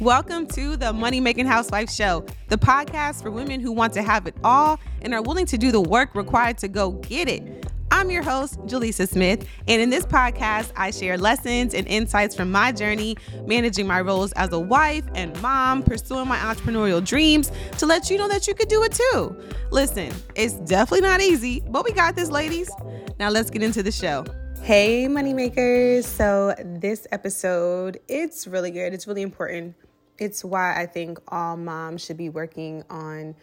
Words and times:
Welcome 0.00 0.46
to 0.54 0.78
the 0.78 0.94
Money 0.94 1.20
Making 1.20 1.44
Housewife 1.44 1.90
Show, 1.90 2.24
the 2.48 2.56
podcast 2.56 3.22
for 3.22 3.30
women 3.30 3.60
who 3.60 3.70
want 3.70 3.92
to 3.92 4.02
have 4.02 4.26
it 4.26 4.34
all 4.42 4.80
and 5.02 5.12
are 5.12 5.20
willing 5.20 5.44
to 5.44 5.58
do 5.58 5.70
the 5.70 5.80
work 5.82 6.14
required 6.14 6.56
to 6.60 6.68
go 6.68 6.92
get 6.92 7.28
it. 7.28 7.66
I'm 7.90 8.10
your 8.10 8.22
host, 8.22 8.58
Jelisa 8.60 9.06
Smith, 9.06 9.46
and 9.68 9.82
in 9.82 9.90
this 9.90 10.06
podcast, 10.06 10.72
I 10.74 10.90
share 10.90 11.18
lessons 11.18 11.74
and 11.74 11.86
insights 11.86 12.34
from 12.34 12.50
my 12.50 12.72
journey 12.72 13.18
managing 13.44 13.86
my 13.86 14.00
roles 14.00 14.32
as 14.32 14.54
a 14.54 14.58
wife 14.58 15.04
and 15.14 15.38
mom, 15.42 15.82
pursuing 15.82 16.28
my 16.28 16.38
entrepreneurial 16.38 17.04
dreams 17.04 17.52
to 17.76 17.84
let 17.84 18.08
you 18.08 18.16
know 18.16 18.28
that 18.28 18.46
you 18.46 18.54
could 18.54 18.68
do 18.68 18.82
it 18.84 18.92
too. 18.92 19.36
Listen, 19.70 20.14
it's 20.34 20.54
definitely 20.54 21.06
not 21.06 21.20
easy, 21.20 21.62
but 21.68 21.84
we 21.84 21.92
got 21.92 22.16
this, 22.16 22.30
ladies. 22.30 22.70
Now 23.18 23.28
let's 23.28 23.50
get 23.50 23.62
into 23.62 23.82
the 23.82 23.92
show. 23.92 24.24
Hey, 24.62 25.06
moneymakers. 25.08 26.04
So, 26.04 26.54
this 26.58 27.06
episode, 27.12 28.00
it's 28.08 28.46
really 28.46 28.70
good. 28.70 28.94
It's 28.94 29.06
really 29.06 29.22
important 29.22 29.74
it's 30.20 30.44
why 30.44 30.80
I 30.80 30.86
think 30.86 31.18
all 31.28 31.56
moms 31.56 32.04
should 32.04 32.18
be 32.18 32.28
working 32.28 32.84
on 32.90 33.34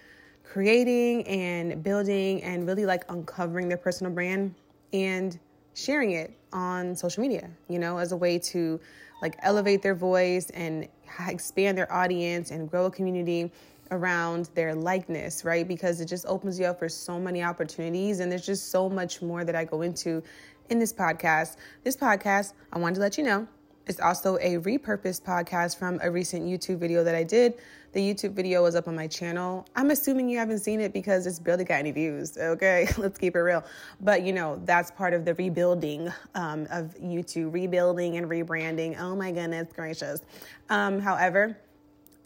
creating 0.43 1.27
and 1.27 1.83
building 1.83 2.41
and 2.43 2.65
really 2.65 2.85
like 2.85 3.03
uncovering 3.09 3.67
their 3.67 3.77
personal 3.77 4.13
brand 4.13 4.53
and 4.93 5.37
sharing 5.73 6.11
it 6.11 6.31
on 6.53 6.95
social 6.95 7.21
media, 7.21 7.49
you 7.67 7.79
know, 7.79 7.97
as 7.97 8.11
a 8.11 8.17
way 8.17 8.39
to 8.39 8.79
like 9.21 9.35
elevate 9.41 9.81
their 9.81 9.95
voice 9.95 10.49
and 10.51 10.87
expand 11.27 11.77
their 11.77 11.91
audience 11.91 12.51
and 12.51 12.69
grow 12.69 12.85
a 12.85 12.91
community 12.91 13.51
around 13.91 14.49
their 14.53 14.75
likeness, 14.75 15.43
right? 15.43 15.67
Because 15.67 15.99
it 15.99 16.05
just 16.05 16.25
opens 16.27 16.59
you 16.59 16.65
up 16.65 16.77
for 16.77 16.89
so 16.89 17.19
many 17.19 17.41
opportunities. 17.43 18.19
And 18.19 18.31
there's 18.31 18.45
just 18.45 18.69
so 18.71 18.87
much 18.89 19.21
more 19.21 19.43
that 19.43 19.55
I 19.55 19.65
go 19.65 19.81
into 19.81 20.21
in 20.69 20.77
this 20.77 20.93
podcast. 20.93 21.57
This 21.83 21.95
podcast, 21.95 22.53
I 22.71 22.79
wanted 22.79 22.95
to 22.95 23.01
let 23.01 23.17
you 23.17 23.23
know, 23.23 23.47
it's 23.87 23.99
also 24.01 24.35
a 24.37 24.57
repurposed 24.57 25.23
podcast 25.23 25.77
from 25.77 25.99
a 26.03 26.11
recent 26.11 26.45
YouTube 26.45 26.77
video 26.77 27.03
that 27.03 27.15
I 27.15 27.23
did. 27.23 27.55
The 27.93 28.01
YouTube 28.01 28.33
video 28.33 28.61
was 28.63 28.75
up 28.75 28.87
on 28.87 28.95
my 28.95 29.07
channel. 29.07 29.65
I'm 29.75 29.91
assuming 29.91 30.29
you 30.29 30.37
haven't 30.37 30.59
seen 30.59 30.81
it 30.81 30.91
because 30.91 31.25
it's 31.25 31.39
barely 31.39 31.63
got 31.63 31.75
any 31.75 31.91
views. 31.91 32.37
Okay, 32.37 32.89
let's 32.97 33.17
keep 33.17 33.35
it 33.35 33.39
real. 33.39 33.63
But 34.01 34.23
you 34.23 34.33
know, 34.33 34.61
that's 34.65 34.91
part 34.91 35.13
of 35.13 35.23
the 35.23 35.33
rebuilding 35.35 36.11
um, 36.35 36.67
of 36.69 36.95
YouTube, 37.01 37.53
rebuilding 37.53 38.17
and 38.17 38.29
rebranding. 38.29 38.99
Oh 38.99 39.15
my 39.15 39.31
goodness 39.31 39.71
gracious. 39.73 40.21
Um, 40.69 40.99
however, 40.99 41.57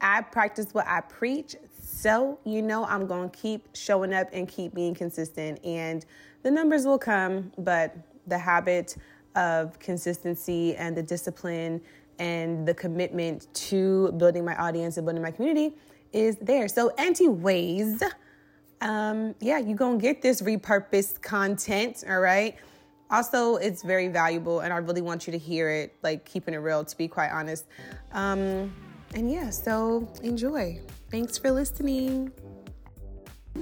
I 0.02 0.22
practice 0.22 0.73
what 0.73 0.88
I 0.88 1.02
preach. 1.02 1.56
So, 1.80 2.39
you 2.44 2.64
know, 2.64 2.86
I'm 2.86 3.06
going 3.06 3.30
to 3.30 3.38
keep 3.38 3.76
showing 3.76 4.14
up 4.14 4.30
and 4.34 4.48
keep 4.48 4.73
being 4.73 4.95
consistent, 4.95 5.64
and 5.64 6.04
the 6.42 6.50
numbers 6.50 6.86
will 6.86 6.98
come, 6.98 7.52
but 7.59 7.95
the 8.26 8.38
habit 8.38 8.98
of 9.36 9.78
consistency 9.80 10.76
and 10.76 10.96
the 10.96 11.04
discipline 11.04 11.82
and 12.20 12.68
the 12.68 12.74
commitment 12.74 13.48
to 13.54 14.12
building 14.14 14.46
my 14.46 14.56
audience 14.58 14.98
and 14.98 15.06
building 15.06 15.23
my 15.23 15.32
community 15.32 15.76
is 16.14 16.38
there. 16.38 16.68
So, 16.68 16.92
anyways, 16.98 18.04
um, 18.82 19.34
yeah, 19.40 19.58
you're 19.60 19.78
gonna 19.78 19.98
get 19.98 20.22
this 20.22 20.42
repurposed 20.42 21.22
content, 21.22 22.04
all 22.08 22.20
right? 22.20 22.56
Also, 23.10 23.58
it's 23.58 23.84
very 23.84 24.08
valuable, 24.08 24.62
and 24.62 24.72
I 24.73 24.78
really 24.78 25.02
want 25.02 25.28
you 25.28 25.32
to 25.32 25.38
hear 25.38 25.70
it, 25.70 25.95
like 26.02 26.26
keeping 26.26 26.54
it 26.54 26.58
real, 26.58 26.84
to 26.86 26.98
be 26.98 27.08
quite 27.08 27.32
honest. 27.32 27.66
Um, 28.14 28.73
and 29.14 29.30
yeah, 29.30 29.50
so 29.50 30.08
enjoy. 30.23 30.80
Thanks 31.10 31.38
for 31.38 31.52
listening. 31.52 32.32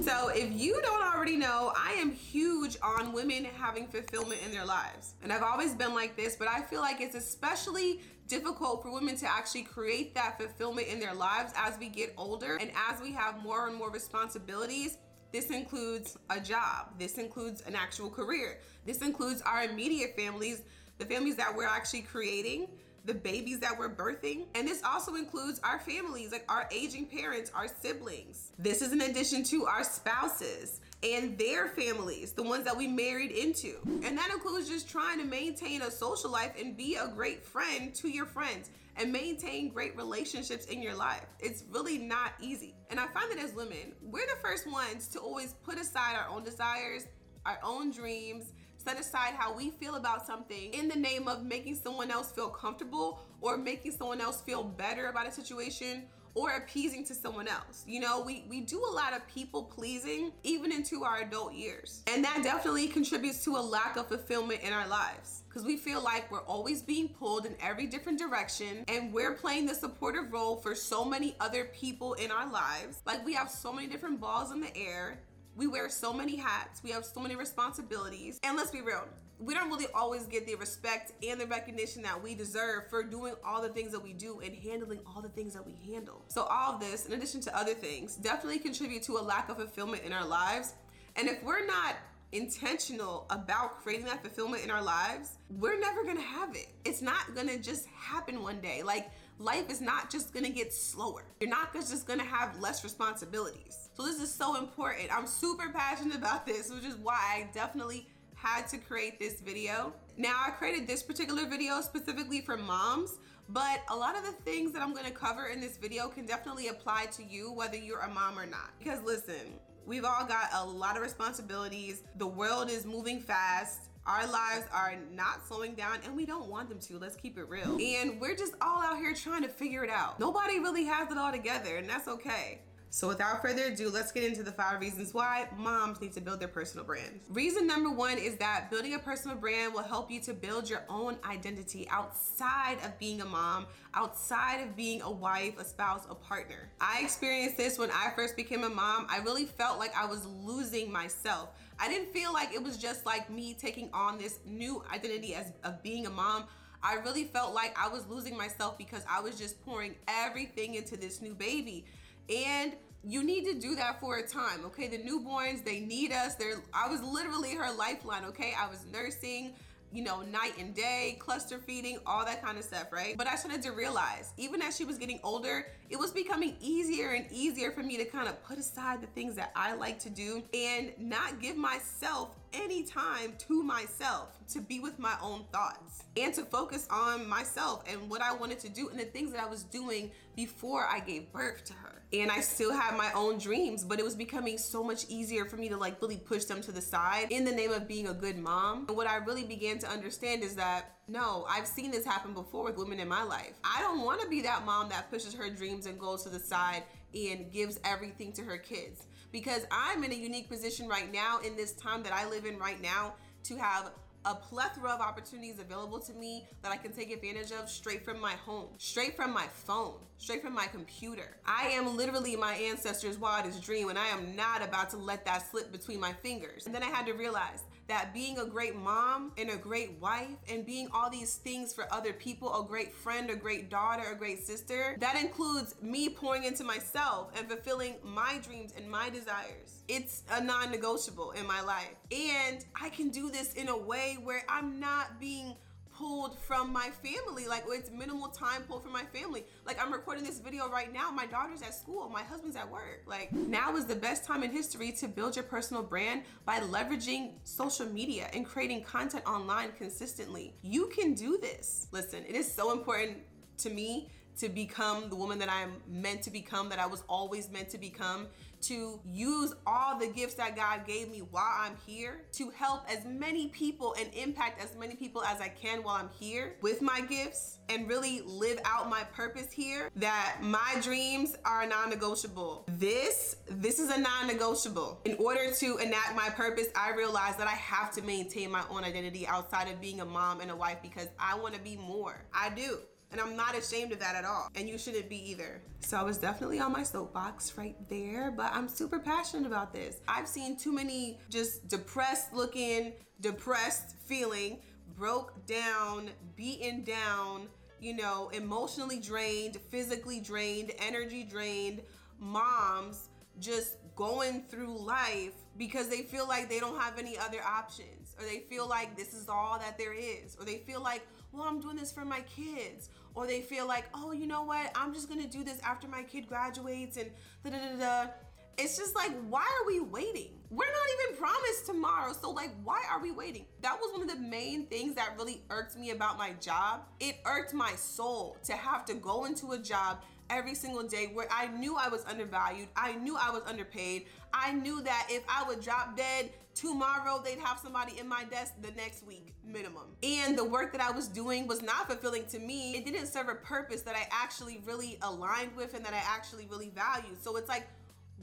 So, 0.01 0.29
if 0.29 0.49
you 0.53 0.81
don't 0.81 1.03
already 1.03 1.35
know, 1.35 1.73
I 1.75 1.91
am 1.93 2.11
huge 2.11 2.77
on 2.81 3.11
women 3.11 3.43
having 3.43 3.85
fulfillment 3.85 4.39
in 4.45 4.51
their 4.51 4.65
lives. 4.65 5.15
And 5.21 5.33
I've 5.33 5.43
always 5.43 5.75
been 5.75 5.93
like 5.93 6.15
this, 6.15 6.37
but 6.37 6.47
I 6.47 6.61
feel 6.61 6.79
like 6.79 7.01
it's 7.01 7.15
especially 7.15 7.99
difficult 8.27 8.81
for 8.81 8.93
women 8.93 9.17
to 9.17 9.29
actually 9.29 9.63
create 9.63 10.15
that 10.15 10.39
fulfillment 10.39 10.87
in 10.87 11.01
their 11.01 11.13
lives 11.13 11.51
as 11.57 11.77
we 11.77 11.89
get 11.89 12.13
older 12.17 12.55
and 12.61 12.71
as 12.89 13.01
we 13.01 13.11
have 13.11 13.43
more 13.43 13.67
and 13.67 13.75
more 13.75 13.91
responsibilities. 13.91 14.97
This 15.33 15.49
includes 15.49 16.17
a 16.29 16.39
job, 16.39 16.97
this 16.97 17.17
includes 17.17 17.61
an 17.67 17.75
actual 17.75 18.09
career, 18.09 18.59
this 18.85 18.99
includes 18.99 19.41
our 19.41 19.63
immediate 19.63 20.15
families, 20.15 20.61
the 20.97 21.05
families 21.05 21.35
that 21.35 21.53
we're 21.53 21.67
actually 21.67 22.01
creating 22.01 22.67
the 23.09 23.15
babies 23.15 23.59
that 23.59 23.75
we're 23.77 23.89
birthing. 23.89 24.45
And 24.53 24.67
this 24.67 24.83
also 24.83 25.15
includes 25.15 25.59
our 25.63 25.79
families, 25.79 26.31
like 26.31 26.45
our 26.47 26.69
aging 26.71 27.07
parents, 27.07 27.51
our 27.55 27.67
siblings. 27.81 28.51
This 28.59 28.83
is 28.83 28.93
in 28.93 29.01
addition 29.01 29.43
to 29.45 29.65
our 29.65 29.83
spouses 29.83 30.79
and 31.01 31.35
their 31.39 31.69
families, 31.69 32.33
the 32.33 32.43
ones 32.43 32.65
that 32.65 32.77
we 32.77 32.87
married 32.87 33.31
into. 33.31 33.77
And 34.03 34.15
that 34.15 34.29
includes 34.31 34.69
just 34.69 34.87
trying 34.87 35.17
to 35.17 35.25
maintain 35.25 35.81
a 35.81 35.89
social 35.89 36.29
life 36.29 36.51
and 36.59 36.77
be 36.77 36.97
a 36.97 37.07
great 37.07 37.43
friend 37.43 37.95
to 37.95 38.09
your 38.09 38.27
friends 38.27 38.69
and 38.95 39.11
maintain 39.11 39.69
great 39.69 39.97
relationships 39.97 40.65
in 40.65 40.83
your 40.83 40.93
life. 40.93 41.25
It's 41.39 41.63
really 41.71 41.97
not 41.97 42.33
easy. 42.39 42.75
And 42.91 42.99
I 42.99 43.07
find 43.07 43.31
that 43.31 43.39
as 43.39 43.55
women, 43.55 43.93
we're 44.03 44.27
the 44.27 44.39
first 44.39 44.69
ones 44.71 45.07
to 45.07 45.19
always 45.19 45.53
put 45.63 45.79
aside 45.79 46.15
our 46.15 46.29
own 46.29 46.43
desires, 46.43 47.07
our 47.43 47.57
own 47.63 47.89
dreams, 47.89 48.53
set 48.89 48.99
aside 48.99 49.33
how 49.37 49.53
we 49.53 49.69
feel 49.69 49.95
about 49.95 50.25
something 50.25 50.73
in 50.73 50.87
the 50.87 50.95
name 50.95 51.27
of 51.27 51.43
making 51.43 51.75
someone 51.75 52.09
else 52.09 52.31
feel 52.31 52.49
comfortable 52.49 53.19
or 53.39 53.55
making 53.55 53.91
someone 53.91 54.19
else 54.19 54.41
feel 54.41 54.63
better 54.63 55.09
about 55.09 55.27
a 55.27 55.31
situation 55.31 56.03
or 56.33 56.51
appeasing 56.51 57.05
to 57.05 57.13
someone 57.13 57.47
else. 57.47 57.83
You 57.87 57.99
know, 57.99 58.21
we, 58.21 58.45
we 58.49 58.61
do 58.61 58.83
a 58.83 58.91
lot 58.91 59.13
of 59.13 59.27
people 59.27 59.63
pleasing 59.63 60.31
even 60.43 60.71
into 60.71 61.03
our 61.03 61.19
adult 61.19 61.53
years. 61.53 62.03
And 62.07 62.23
that 62.23 62.41
definitely 62.43 62.87
contributes 62.87 63.43
to 63.45 63.57
a 63.57 63.61
lack 63.61 63.95
of 63.95 64.07
fulfillment 64.07 64.61
in 64.61 64.73
our 64.73 64.87
lives 64.87 65.43
because 65.47 65.63
we 65.63 65.77
feel 65.77 66.03
like 66.03 66.31
we're 66.31 66.41
always 66.41 66.81
being 66.81 67.09
pulled 67.09 67.45
in 67.45 67.55
every 67.61 67.87
different 67.87 68.19
direction 68.19 68.85
and 68.87 69.11
we're 69.11 69.33
playing 69.33 69.65
the 69.65 69.75
supportive 69.75 70.31
role 70.31 70.55
for 70.57 70.73
so 70.73 71.03
many 71.05 71.35
other 71.39 71.65
people 71.65 72.13
in 72.13 72.31
our 72.31 72.49
lives. 72.51 73.01
Like 73.05 73.25
we 73.25 73.33
have 73.33 73.49
so 73.49 73.71
many 73.71 73.87
different 73.87 74.19
balls 74.19 74.51
in 74.51 74.61
the 74.61 74.75
air 74.75 75.19
we 75.55 75.67
wear 75.67 75.89
so 75.89 76.13
many 76.13 76.35
hats, 76.35 76.81
we 76.83 76.91
have 76.91 77.05
so 77.05 77.19
many 77.19 77.35
responsibilities. 77.35 78.39
And 78.43 78.55
let's 78.55 78.71
be 78.71 78.81
real, 78.81 79.05
we 79.39 79.53
don't 79.53 79.69
really 79.69 79.87
always 79.93 80.25
get 80.25 80.45
the 80.45 80.55
respect 80.55 81.13
and 81.23 81.39
the 81.39 81.47
recognition 81.47 82.01
that 82.03 82.21
we 82.21 82.35
deserve 82.35 82.89
for 82.89 83.03
doing 83.03 83.33
all 83.43 83.61
the 83.61 83.69
things 83.69 83.91
that 83.91 84.03
we 84.03 84.13
do 84.13 84.41
and 84.41 84.53
handling 84.55 84.99
all 85.07 85.21
the 85.21 85.29
things 85.29 85.53
that 85.53 85.65
we 85.65 85.75
handle. 85.91 86.23
So, 86.27 86.43
all 86.43 86.75
of 86.75 86.81
this, 86.81 87.05
in 87.05 87.13
addition 87.13 87.41
to 87.41 87.57
other 87.57 87.73
things, 87.73 88.15
definitely 88.15 88.59
contribute 88.59 89.03
to 89.03 89.13
a 89.13 89.21
lack 89.21 89.49
of 89.49 89.57
fulfillment 89.57 90.03
in 90.03 90.11
our 90.11 90.25
lives. 90.25 90.73
And 91.15 91.27
if 91.27 91.41
we're 91.43 91.65
not 91.65 91.95
intentional 92.31 93.25
about 93.29 93.81
creating 93.81 94.05
that 94.05 94.21
fulfillment 94.21 94.63
in 94.63 94.69
our 94.69 94.83
lives, 94.83 95.37
we're 95.57 95.79
never 95.79 96.03
gonna 96.03 96.21
have 96.21 96.55
it. 96.55 96.67
It's 96.85 97.01
not 97.01 97.33
gonna 97.33 97.57
just 97.57 97.87
happen 97.87 98.43
one 98.43 98.59
day. 98.61 98.83
Like, 98.83 99.09
life 99.39 99.69
is 99.69 99.81
not 99.81 100.11
just 100.11 100.33
gonna 100.33 100.49
get 100.49 100.73
slower. 100.73 101.23
You're 101.39 101.49
not 101.49 101.73
just 101.73 102.05
gonna 102.05 102.23
have 102.23 102.59
less 102.59 102.83
responsibilities. 102.83 103.88
So 103.99 104.05
this 104.05 104.21
is 104.21 104.33
so 104.33 104.55
important. 104.55 105.13
I'm 105.13 105.27
super 105.27 105.67
passionate 105.73 106.15
about 106.15 106.45
this, 106.45 106.71
which 106.71 106.85
is 106.85 106.95
why 106.95 107.17
I 107.17 107.49
definitely 107.53 108.07
had 108.33 108.65
to 108.69 108.77
create 108.77 109.19
this 109.19 109.41
video. 109.41 109.91
Now 110.15 110.41
I 110.47 110.51
created 110.51 110.87
this 110.87 111.03
particular 111.03 111.45
video 111.45 111.81
specifically 111.81 112.39
for 112.39 112.55
moms, 112.55 113.17
but 113.49 113.81
a 113.89 113.95
lot 113.95 114.17
of 114.17 114.25
the 114.25 114.31
things 114.31 114.71
that 114.71 114.81
I'm 114.81 114.93
gonna 114.93 115.11
cover 115.11 115.47
in 115.47 115.59
this 115.59 115.75
video 115.75 116.07
can 116.07 116.25
definitely 116.25 116.69
apply 116.69 117.07
to 117.07 117.25
you 117.25 117.51
whether 117.51 117.75
you're 117.75 117.99
a 117.99 118.09
mom 118.09 118.39
or 118.39 118.45
not. 118.45 118.69
Because 118.79 119.03
listen, 119.03 119.59
we've 119.85 120.05
all 120.05 120.25
got 120.25 120.47
a 120.53 120.65
lot 120.65 120.95
of 120.95 121.03
responsibilities. 121.03 122.03
The 122.15 122.27
world 122.27 122.69
is 122.69 122.85
moving 122.85 123.19
fast 123.19 123.89
our 124.05 124.25
lives 124.25 124.65
are 124.73 124.95
not 125.13 125.45
slowing 125.47 125.75
down 125.75 125.99
and 126.03 126.15
we 126.15 126.25
don't 126.25 126.47
want 126.47 126.67
them 126.67 126.79
to. 126.79 126.97
Let's 126.97 127.15
keep 127.15 127.37
it 127.37 127.47
real. 127.47 127.77
And 127.79 128.19
we're 128.19 128.35
just 128.35 128.55
all 128.59 128.81
out 128.81 128.97
here 128.97 129.13
trying 129.13 129.43
to 129.43 129.49
figure 129.49 129.83
it 129.83 129.89
out. 129.91 130.19
Nobody 130.19 130.57
really 130.57 130.85
has 130.85 131.11
it 131.11 131.17
all 131.17 131.31
together, 131.31 131.77
and 131.77 131.87
that's 131.87 132.07
okay. 132.07 132.61
So, 132.91 133.07
without 133.07 133.41
further 133.43 133.65
ado, 133.65 133.91
let's 133.91 134.11
get 134.11 134.23
into 134.23 134.41
the 134.41 134.51
five 134.51 134.81
reasons 134.81 135.13
why 135.13 135.47
moms 135.55 136.01
need 136.01 136.11
to 136.13 136.21
build 136.21 136.39
their 136.39 136.47
personal 136.47 136.83
brand. 136.83 137.19
Reason 137.29 137.67
number 137.67 137.91
one 137.91 138.17
is 138.17 138.37
that 138.37 138.71
building 138.71 138.95
a 138.95 138.99
personal 138.99 139.37
brand 139.37 139.75
will 139.75 139.83
help 139.83 140.09
you 140.09 140.19
to 140.21 140.33
build 140.33 140.67
your 140.67 140.81
own 140.89 141.17
identity 141.23 141.87
outside 141.91 142.77
of 142.83 142.97
being 142.97 143.21
a 143.21 143.25
mom, 143.25 143.67
outside 143.93 144.61
of 144.61 144.75
being 144.75 145.03
a 145.03 145.11
wife, 145.11 145.59
a 145.59 145.65
spouse, 145.65 146.07
a 146.09 146.15
partner. 146.15 146.71
I 146.81 147.01
experienced 147.03 147.57
this 147.57 147.77
when 147.77 147.91
I 147.91 148.11
first 148.15 148.35
became 148.35 148.63
a 148.63 148.69
mom. 148.69 149.05
I 149.07 149.19
really 149.19 149.45
felt 149.45 149.77
like 149.77 149.95
I 149.95 150.07
was 150.07 150.25
losing 150.25 150.91
myself. 150.91 151.49
I 151.79 151.89
didn't 151.89 152.11
feel 152.11 152.33
like 152.33 152.53
it 152.55 152.63
was 152.63 152.75
just 152.75 153.05
like 153.05 153.29
me 153.29 153.53
taking 153.53 153.91
on 153.93 154.17
this 154.17 154.39
new 154.47 154.83
identity 154.91 155.35
as 155.35 155.51
of 155.63 155.83
being 155.83 156.07
a 156.07 156.09
mom. 156.09 156.45
I 156.81 156.95
really 156.95 157.25
felt 157.25 157.53
like 157.53 157.77
I 157.77 157.87
was 157.87 158.07
losing 158.07 158.35
myself 158.35 158.79
because 158.79 159.03
I 159.07 159.19
was 159.21 159.37
just 159.37 159.63
pouring 159.63 159.93
everything 160.07 160.73
into 160.73 160.97
this 160.97 161.21
new 161.21 161.35
baby. 161.35 161.85
And 162.29 162.73
you 163.03 163.23
need 163.23 163.45
to 163.45 163.53
do 163.53 163.75
that 163.75 163.99
for 163.99 164.17
a 164.17 164.27
time, 164.27 164.65
okay? 164.65 164.87
The 164.87 164.97
newborns, 164.97 165.63
they 165.63 165.79
need 165.79 166.11
us. 166.11 166.35
They're 166.35 166.61
I 166.73 166.89
was 166.89 167.01
literally 167.01 167.55
her 167.55 167.73
lifeline, 167.73 168.25
okay? 168.25 168.53
I 168.59 168.67
was 168.67 168.85
nursing, 168.91 169.53
you 169.91 170.03
know, 170.03 170.21
night 170.21 170.53
and 170.59 170.75
day, 170.75 171.17
cluster 171.19 171.59
feeding, 171.59 171.99
all 172.05 172.25
that 172.25 172.43
kind 172.43 172.57
of 172.57 172.63
stuff, 172.63 172.91
right? 172.91 173.17
But 173.17 173.27
I 173.27 173.35
started 173.35 173.61
to 173.63 173.71
realize, 173.71 174.33
even 174.37 174.61
as 174.61 174.75
she 174.77 174.85
was 174.85 174.97
getting 174.97 175.19
older, 175.23 175.65
it 175.89 175.97
was 175.97 176.11
becoming 176.11 176.55
easier 176.59 177.11
and 177.11 177.25
easier 177.31 177.71
for 177.71 177.81
me 177.81 177.97
to 177.97 178.05
kind 178.05 178.27
of 178.27 178.43
put 178.43 178.59
aside 178.59 179.01
the 179.01 179.07
things 179.07 179.35
that 179.35 179.51
I 179.55 179.73
like 179.73 179.99
to 179.99 180.09
do 180.09 180.43
and 180.53 180.91
not 180.97 181.41
give 181.41 181.55
myself 181.55 182.35
any 182.53 182.83
time 182.83 183.33
to 183.47 183.63
myself 183.63 184.37
to 184.49 184.59
be 184.59 184.79
with 184.79 184.99
my 184.99 185.15
own 185.21 185.45
thoughts 185.51 186.03
and 186.17 186.33
to 186.33 186.43
focus 186.43 186.87
on 186.91 187.27
myself 187.29 187.83
and 187.89 188.09
what 188.09 188.21
I 188.21 188.33
wanted 188.33 188.59
to 188.59 188.69
do 188.69 188.89
and 188.89 188.99
the 188.99 189.05
things 189.05 189.31
that 189.31 189.41
I 189.41 189.47
was 189.47 189.63
doing 189.63 190.11
before 190.35 190.85
I 190.85 190.99
gave 190.99 191.31
birth 191.31 191.63
to 191.65 191.73
her. 191.73 191.98
And 192.11 192.31
I 192.31 192.41
still 192.41 192.73
had 192.73 192.97
my 192.97 193.11
own 193.13 193.37
dreams, 193.37 193.83
but 193.83 193.99
it 193.99 194.03
was 194.03 194.15
becoming 194.15 194.57
so 194.57 194.83
much 194.83 195.05
easier 195.09 195.45
for 195.45 195.57
me 195.57 195.69
to 195.69 195.77
like 195.77 196.01
really 196.01 196.17
push 196.17 196.45
them 196.45 196.59
to 196.61 196.71
the 196.71 196.81
side 196.81 197.27
in 197.29 197.45
the 197.45 197.51
name 197.51 197.71
of 197.71 197.87
being 197.87 198.07
a 198.07 198.13
good 198.13 198.37
mom. 198.37 198.85
And 198.87 198.97
what 198.97 199.07
I 199.07 199.17
really 199.17 199.43
began 199.43 199.77
to 199.79 199.87
understand 199.87 200.43
is 200.43 200.55
that 200.55 200.95
no, 201.07 201.45
I've 201.49 201.67
seen 201.67 201.91
this 201.91 202.05
happen 202.05 202.33
before 202.33 202.63
with 202.63 202.77
women 202.77 202.99
in 202.99 203.07
my 203.07 203.23
life. 203.23 203.53
I 203.63 203.81
don't 203.81 204.01
want 204.01 204.21
to 204.21 204.27
be 204.27 204.41
that 204.41 204.65
mom 204.65 204.89
that 204.89 205.09
pushes 205.11 205.33
her 205.33 205.49
dreams 205.49 205.85
and 205.85 205.99
goals 205.99 206.23
to 206.23 206.29
the 206.29 206.39
side 206.39 206.83
and 207.13 207.51
gives 207.51 207.79
everything 207.83 208.31
to 208.33 208.43
her 208.43 208.57
kids 208.57 209.07
because 209.31 209.65
I'm 209.71 210.03
in 210.03 210.11
a 210.11 210.15
unique 210.15 210.49
position 210.49 210.87
right 210.87 211.11
now 211.11 211.39
in 211.39 211.55
this 211.55 211.73
time 211.73 212.03
that 212.03 212.13
I 212.13 212.27
live 212.29 212.45
in 212.45 212.57
right 212.57 212.81
now 212.81 213.13
to 213.43 213.57
have 213.57 213.91
a 214.25 214.35
plethora 214.35 214.91
of 214.91 214.99
opportunities 214.99 215.59
available 215.59 215.99
to 215.99 216.13
me 216.13 216.47
that 216.61 216.71
I 216.71 216.77
can 216.77 216.91
take 216.91 217.11
advantage 217.11 217.51
of 217.51 217.69
straight 217.69 218.03
from 218.03 218.19
my 218.19 218.33
home, 218.33 218.69
straight 218.77 219.15
from 219.15 219.33
my 219.33 219.45
phone, 219.47 219.97
straight 220.17 220.43
from 220.43 220.53
my 220.53 220.67
computer. 220.67 221.37
I 221.45 221.67
am 221.69 221.95
literally 221.95 222.35
my 222.35 222.53
ancestors' 222.53 223.17
wildest 223.17 223.63
dream, 223.63 223.89
and 223.89 223.97
I 223.97 224.07
am 224.07 224.35
not 224.35 224.61
about 224.61 224.89
to 224.91 224.97
let 224.97 225.25
that 225.25 225.49
slip 225.49 225.71
between 225.71 225.99
my 225.99 226.13
fingers. 226.13 226.65
And 226.65 226.75
then 226.75 226.83
I 226.83 226.87
had 226.87 227.05
to 227.05 227.13
realize 227.13 227.63
that 227.89 228.13
being 228.13 228.37
a 228.37 228.45
great 228.45 228.75
mom 228.75 229.31
and 229.37 229.49
a 229.49 229.57
great 229.57 229.99
wife 229.99 230.37
and 230.47 230.65
being 230.65 230.87
all 230.93 231.09
these 231.09 231.35
things 231.35 231.73
for 231.73 231.91
other 231.91 232.13
people, 232.13 232.61
a 232.61 232.63
great 232.63 232.93
friend, 232.93 233.29
a 233.31 233.35
great 233.35 233.69
daughter, 233.69 234.03
a 234.11 234.15
great 234.15 234.45
sister, 234.45 234.95
that 234.99 235.19
includes 235.19 235.75
me 235.81 236.07
pouring 236.07 236.43
into 236.43 236.63
myself 236.63 237.31
and 237.35 237.49
fulfilling 237.49 237.95
my 238.03 238.39
dreams 238.43 238.73
and 238.77 238.89
my 238.89 239.09
desires. 239.09 239.83
It's 239.87 240.21
a 240.31 240.41
non 240.41 240.69
negotiable 240.69 241.31
in 241.31 241.47
my 241.47 241.61
life. 241.61 241.95
And 242.11 242.63
I 242.79 242.89
can 242.89 243.09
do 243.09 243.31
this 243.31 243.53
in 243.53 243.69
a 243.69 243.77
way 243.77 244.17
where 244.23 244.43
I'm 244.47 244.79
not 244.79 245.19
being 245.19 245.55
pulled 245.99 246.39
from 246.39 246.71
my 246.71 246.89
family. 247.03 247.45
Like 247.47 247.63
it's 247.67 247.91
minimal 247.91 248.29
time 248.29 248.61
pulled 248.63 248.83
from 248.83 248.93
my 248.93 249.03
family. 249.03 249.43
Like 249.65 249.77
I'm 249.83 249.91
recording 249.91 250.23
this 250.23 250.39
video 250.39 250.69
right 250.69 250.91
now. 250.91 251.11
My 251.11 251.25
daughter's 251.25 251.61
at 251.61 251.73
school, 251.73 252.09
my 252.09 252.23
husband's 252.23 252.55
at 252.55 252.71
work. 252.71 253.03
Like 253.05 253.33
now 253.33 253.75
is 253.75 253.85
the 253.85 253.95
best 253.95 254.23
time 254.23 254.41
in 254.41 254.51
history 254.51 254.93
to 254.93 255.07
build 255.07 255.35
your 255.35 255.43
personal 255.43 255.83
brand 255.83 256.23
by 256.45 256.59
leveraging 256.61 257.33
social 257.43 257.85
media 257.85 258.29
and 258.33 258.45
creating 258.45 258.83
content 258.83 259.25
online 259.27 259.73
consistently. 259.77 260.55
You 260.61 260.87
can 260.87 261.13
do 261.13 261.37
this. 261.37 261.87
Listen, 261.91 262.23
it 262.25 262.35
is 262.35 262.49
so 262.51 262.71
important 262.71 263.17
to 263.57 263.69
me 263.69 264.09
to 264.39 264.49
become 264.49 265.09
the 265.09 265.15
woman 265.15 265.39
that 265.39 265.49
I'm 265.49 265.73
meant 265.87 266.21
to 266.23 266.31
become, 266.31 266.69
that 266.69 266.79
I 266.79 266.87
was 266.87 267.03
always 267.09 267.49
meant 267.49 267.69
to 267.69 267.77
become, 267.77 268.27
to 268.61 268.99
use 269.05 269.53
all 269.65 269.97
the 269.97 270.07
gifts 270.07 270.35
that 270.35 270.55
God 270.55 270.85
gave 270.85 271.09
me 271.09 271.19
while 271.31 271.51
I'm 271.61 271.75
here 271.85 272.21
to 272.33 272.49
help 272.49 272.89
as 272.91 273.05
many 273.05 273.47
people 273.49 273.95
and 273.99 274.13
impact 274.13 274.61
as 274.61 274.75
many 274.77 274.95
people 274.95 275.23
as 275.23 275.39
I 275.39 275.47
can 275.47 275.83
while 275.83 275.95
I'm 275.95 276.09
here 276.19 276.55
with 276.61 276.81
my 276.81 277.01
gifts 277.01 277.59
and 277.69 277.87
really 277.87 278.21
live 278.25 278.59
out 278.65 278.89
my 278.89 279.03
purpose 279.13 279.51
here 279.51 279.89
that 279.95 280.37
my 280.41 280.75
dreams 280.81 281.35
are 281.45 281.65
non-negotiable. 281.65 282.65
This 282.67 283.37
this 283.47 283.79
is 283.79 283.89
a 283.91 283.99
non-negotiable. 283.99 285.01
In 285.05 285.15
order 285.15 285.51
to 285.51 285.77
enact 285.77 286.15
my 286.15 286.29
purpose, 286.29 286.67
I 286.75 286.91
realize 286.91 287.35
that 287.37 287.47
I 287.47 287.55
have 287.55 287.91
to 287.93 288.01
maintain 288.01 288.51
my 288.51 288.63
own 288.69 288.83
identity 288.83 289.27
outside 289.27 289.69
of 289.69 289.79
being 289.79 290.01
a 290.01 290.05
mom 290.05 290.41
and 290.41 290.51
a 290.51 290.55
wife 290.55 290.79
because 290.81 291.07
I 291.19 291.35
want 291.35 291.53
to 291.55 291.61
be 291.61 291.77
more. 291.77 292.25
I 292.33 292.49
do. 292.49 292.79
And 293.11 293.19
I'm 293.19 293.35
not 293.35 293.57
ashamed 293.57 293.91
of 293.91 293.99
that 293.99 294.15
at 294.15 294.25
all. 294.25 294.49
And 294.55 294.69
you 294.69 294.77
shouldn't 294.77 295.09
be 295.09 295.17
either. 295.31 295.61
So 295.79 295.97
I 295.97 296.03
was 296.03 296.17
definitely 296.17 296.59
on 296.59 296.71
my 296.71 296.83
soapbox 296.83 297.57
right 297.57 297.75
there, 297.89 298.31
but 298.31 298.51
I'm 298.53 298.67
super 298.67 298.99
passionate 298.99 299.47
about 299.47 299.73
this. 299.73 300.01
I've 300.07 300.27
seen 300.27 300.57
too 300.57 300.71
many 300.71 301.19
just 301.29 301.67
depressed 301.67 302.33
looking, 302.33 302.93
depressed 303.21 303.95
feeling, 304.05 304.59
broke 304.95 305.45
down, 305.47 306.09
beaten 306.35 306.83
down, 306.83 307.47
you 307.79 307.95
know, 307.95 308.29
emotionally 308.33 308.99
drained, 308.99 309.57
physically 309.69 310.19
drained, 310.19 310.71
energy 310.79 311.23
drained 311.23 311.81
moms 312.19 313.09
just 313.39 313.77
going 313.95 314.43
through 314.49 314.77
life 314.77 315.33
because 315.57 315.89
they 315.89 316.01
feel 316.01 316.27
like 316.27 316.49
they 316.49 316.59
don't 316.59 316.79
have 316.79 316.97
any 316.99 317.17
other 317.17 317.41
options 317.45 318.15
or 318.17 318.25
they 318.25 318.39
feel 318.49 318.67
like 318.67 318.95
this 318.95 319.13
is 319.13 319.27
all 319.29 319.57
that 319.59 319.77
there 319.77 319.93
is 319.93 320.35
or 320.39 320.45
they 320.45 320.57
feel 320.57 320.81
like 320.81 321.05
well, 321.31 321.43
I'm 321.43 321.59
doing 321.59 321.75
this 321.75 321.91
for 321.91 322.05
my 322.05 322.21
kids. 322.21 322.89
Or 323.19 323.27
they 323.27 323.41
feel 323.41 323.67
like, 323.67 323.83
oh, 323.93 324.13
you 324.13 324.27
know 324.27 324.43
what? 324.43 324.71
I'm 324.75 324.93
just 324.93 325.09
gonna 325.09 325.27
do 325.27 325.43
this 325.43 325.59
after 325.61 325.89
my 325.89 326.03
kid 326.03 326.25
graduates 326.25 326.95
and 326.95 327.11
da 327.43 327.49
da 327.49 327.57
da 327.57 327.77
da. 327.77 328.11
It's 328.57 328.77
just 328.77 328.95
like, 328.95 329.11
why 329.27 329.41
are 329.41 329.67
we 329.67 329.81
waiting? 329.81 330.29
We're 330.49 330.71
not 330.71 331.09
even 331.09 331.17
promised 331.17 331.65
tomorrow. 331.65 332.13
So, 332.13 332.29
like, 332.31 332.51
why 332.63 332.81
are 332.89 333.01
we 333.01 333.11
waiting? 333.11 333.45
That 333.61 333.77
was 333.77 333.91
one 333.91 334.09
of 334.09 334.15
the 334.15 334.21
main 334.21 334.67
things 334.67 334.95
that 334.95 335.15
really 335.17 335.41
irked 335.49 335.77
me 335.77 335.89
about 335.89 336.17
my 336.17 336.31
job. 336.39 336.83
It 337.01 337.17
irked 337.25 337.53
my 337.53 337.73
soul 337.73 338.37
to 338.45 338.53
have 338.53 338.85
to 338.85 338.93
go 338.93 339.25
into 339.25 339.51
a 339.51 339.57
job 339.57 339.99
every 340.29 340.55
single 340.55 340.83
day 340.83 341.09
where 341.13 341.27
I 341.31 341.47
knew 341.47 341.75
I 341.75 341.89
was 341.89 342.05
undervalued. 342.05 342.67
I 342.75 342.93
knew 342.93 343.17
I 343.17 343.31
was 343.31 343.41
underpaid. 343.45 344.05
I 344.33 344.53
knew 344.53 344.81
that 344.81 345.07
if 345.09 345.23
I 345.27 345.43
would 345.47 345.61
drop 345.61 345.97
dead 345.97 346.29
tomorrow, 346.53 347.21
they'd 347.23 347.39
have 347.39 347.59
somebody 347.59 347.99
in 347.99 348.07
my 348.07 348.23
desk 348.25 348.53
the 348.61 348.71
next 348.71 349.05
week, 349.05 349.33
minimum. 349.43 349.87
And 350.03 350.37
the 350.37 350.43
work 350.43 350.71
that 350.73 350.81
I 350.81 350.91
was 350.91 351.07
doing 351.07 351.47
was 351.47 351.61
not 351.61 351.87
fulfilling 351.87 352.25
to 352.27 352.39
me. 352.39 352.75
It 352.75 352.85
didn't 352.85 353.07
serve 353.07 353.29
a 353.29 353.35
purpose 353.35 353.81
that 353.81 353.95
I 353.95 354.07
actually 354.11 354.61
really 354.65 354.97
aligned 355.01 355.55
with 355.55 355.73
and 355.73 355.83
that 355.85 355.93
I 355.93 356.01
actually 356.05 356.47
really 356.49 356.71
valued. 356.75 357.21
So 357.23 357.35
it's 357.37 357.49
like, 357.49 357.67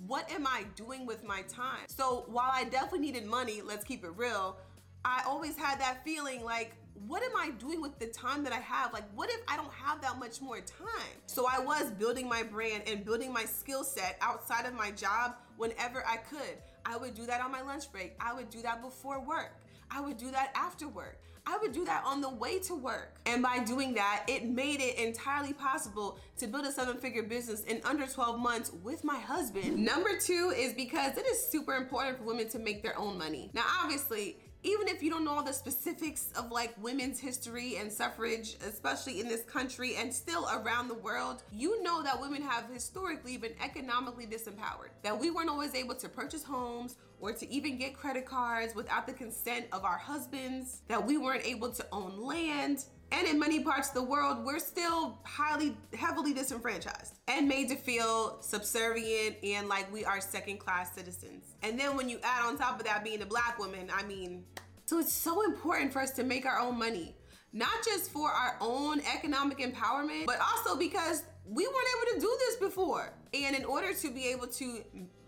what 0.07 0.31
am 0.31 0.47
I 0.47 0.65
doing 0.75 1.07
with 1.07 1.25
my 1.25 1.43
time? 1.43 1.87
So 1.89 2.25
while 2.29 2.51
I 2.53 2.65
definitely 2.65 3.01
needed 3.01 3.27
money, 3.27 3.63
let's 3.63 3.85
keep 3.85 4.05
it 4.05 4.13
real, 4.17 4.59
I 5.05 5.23
always 5.27 5.57
had 5.57 5.81
that 5.81 6.05
feeling 6.05 6.45
like, 6.45 6.77
what 7.07 7.23
am 7.23 7.37
I 7.37 7.51
doing 7.51 7.81
with 7.81 7.99
the 7.99 8.07
time 8.07 8.43
that 8.45 8.53
I 8.53 8.61
have? 8.61 8.93
Like, 8.93 9.05
what 9.15 9.31
if 9.31 9.41
I 9.49 9.57
don't 9.57 9.73
have 9.73 10.01
that 10.03 10.19
much 10.19 10.41
more 10.41 10.61
time? 10.61 11.17
So 11.27 11.47
I 11.51 11.59
was 11.59 11.91
building 11.91 12.29
my 12.29 12.43
brand 12.43 12.85
and 12.87 13.05
building 13.05 13.33
my 13.33 13.45
skill 13.45 13.85
set 13.85 14.17
outside 14.21 14.67
of 14.67 14.75
my 14.75 14.91
job 14.91 15.35
whenever 15.57 16.05
I 16.07 16.17
could. 16.17 16.59
I 16.85 16.97
would 16.97 17.15
do 17.15 17.27
that 17.27 17.41
on 17.41 17.51
my 17.51 17.63
lunch 17.63 17.91
break. 17.93 18.15
I 18.21 18.33
would 18.33 18.51
do 18.51 18.63
that 18.63 18.83
before 18.83 19.21
work. 19.21 19.53
I 19.91 20.01
would 20.01 20.17
do 20.17 20.31
that 20.31 20.53
after 20.55 20.89
work. 20.89 21.21
I 21.49 21.59
would 21.59 21.73
do 21.73 21.85
that 21.85 22.03
on 22.05 22.21
the 22.21 22.29
way 22.29 22.59
to 22.61 22.75
work. 22.75 23.21
And 23.25 23.41
by 23.41 23.61
doing 23.61 23.95
that, 23.95 24.25
it 24.27 24.45
made 24.45 24.81
it 24.81 24.99
entirely 24.99 25.53
possible 25.53 26.19
to 26.39 26.49
build 26.49 26.67
a 26.67 26.73
seven 26.73 26.97
figure 26.97 27.23
business 27.23 27.63
in 27.65 27.81
under 27.85 28.05
12 28.05 28.41
months 28.41 28.73
with 28.83 29.05
my 29.05 29.19
husband. 29.19 29.79
Number 29.79 30.19
two 30.19 30.53
is 30.57 30.73
because 30.73 31.17
it 31.17 31.25
is 31.25 31.47
super 31.47 31.75
important 31.75 32.19
for 32.19 32.25
women 32.25 32.49
to 32.49 32.59
make 32.59 32.83
their 32.83 32.99
own 32.99 33.17
money. 33.17 33.51
Now, 33.55 33.65
obviously, 33.81 34.39
even 34.67 34.89
if 34.89 35.03
you 35.03 35.11
don't 35.11 35.25
know 35.25 35.33
all 35.33 35.45
the 35.45 35.53
specifics 35.53 36.29
of 36.37 36.51
like 36.51 36.75
women's 36.83 37.21
history 37.21 37.77
and 37.77 37.91
suffrage, 37.91 38.57
especially 38.67 39.21
in 39.21 39.29
this 39.29 39.43
country 39.43 39.95
and 39.97 40.13
still 40.13 40.49
around 40.53 40.89
the 40.89 40.95
world, 40.95 41.43
you 41.53 41.83
know 41.83 42.03
that 42.03 42.21
women 42.21 42.43
have 42.43 42.65
historically 42.73 43.37
been 43.37 43.55
economically 43.63 44.27
disempowered. 44.27 44.91
That 45.03 45.19
we 45.19 45.31
weren't 45.31 45.51
always 45.51 45.75
able 45.75 45.95
to 45.95 46.09
purchase 46.09 46.43
homes 46.43 46.97
or 47.21 47.33
to 47.33 47.51
even 47.51 47.79
get 47.79 47.95
credit 47.95 48.27
cards 48.27 48.75
without 48.75 49.07
the 49.07 49.13
consent 49.13 49.67
of 49.73 49.85
our 49.85 49.97
husbands, 49.97 50.83
that 50.89 51.05
we 51.05 51.17
weren't 51.17 51.47
able 51.47 51.71
to 51.71 51.87
own 51.93 52.21
land, 52.21 52.85
and 53.17 53.27
in 53.27 53.39
many 53.39 53.61
parts 53.61 53.89
of 53.89 53.95
the 53.95 54.03
world, 54.03 54.45
we're 54.45 54.59
still 54.59 55.19
highly, 55.25 55.75
heavily 55.99 56.35
disenfranchised 56.35 57.15
and 57.29 57.49
made 57.49 57.69
to 57.71 57.77
feel 57.77 58.37
subservient 58.41 59.37
and 59.43 59.69
like 59.69 59.91
we 59.91 60.05
are 60.05 60.21
second 60.21 60.59
class 60.59 60.95
citizens. 60.95 61.55
And 61.63 61.81
then 61.81 61.97
when 61.97 62.11
you 62.11 62.19
add 62.23 62.45
on 62.45 62.59
top 62.59 62.79
of 62.79 62.85
that 62.85 63.03
being 63.03 63.23
a 63.23 63.27
black 63.27 63.59
woman, 63.59 63.91
I 63.93 64.03
mean, 64.03 64.45
so 64.85 64.99
it's 64.99 65.13
so 65.13 65.45
important 65.45 65.93
for 65.93 66.01
us 66.01 66.11
to 66.13 66.25
make 66.25 66.45
our 66.45 66.61
own 66.61 66.79
money, 66.79 67.15
not 67.55 67.83
just 67.85 68.11
for 68.11 68.29
our 68.29 68.57
own 68.61 69.01
economic 69.15 69.59
empowerment, 69.59 70.27
but 70.27 70.39
also 70.41 70.79
because 70.79 71.23
we 71.47 71.67
weren't 71.67 71.89
able 71.97 72.21
to 72.21 72.21
do 72.21 72.37
this 72.41 72.57
before. 72.57 73.15
And 73.33 73.57
in 73.57 73.65
order 73.65 73.95
to 73.95 74.11
be 74.11 74.29
able 74.29 74.47
to 74.49 74.83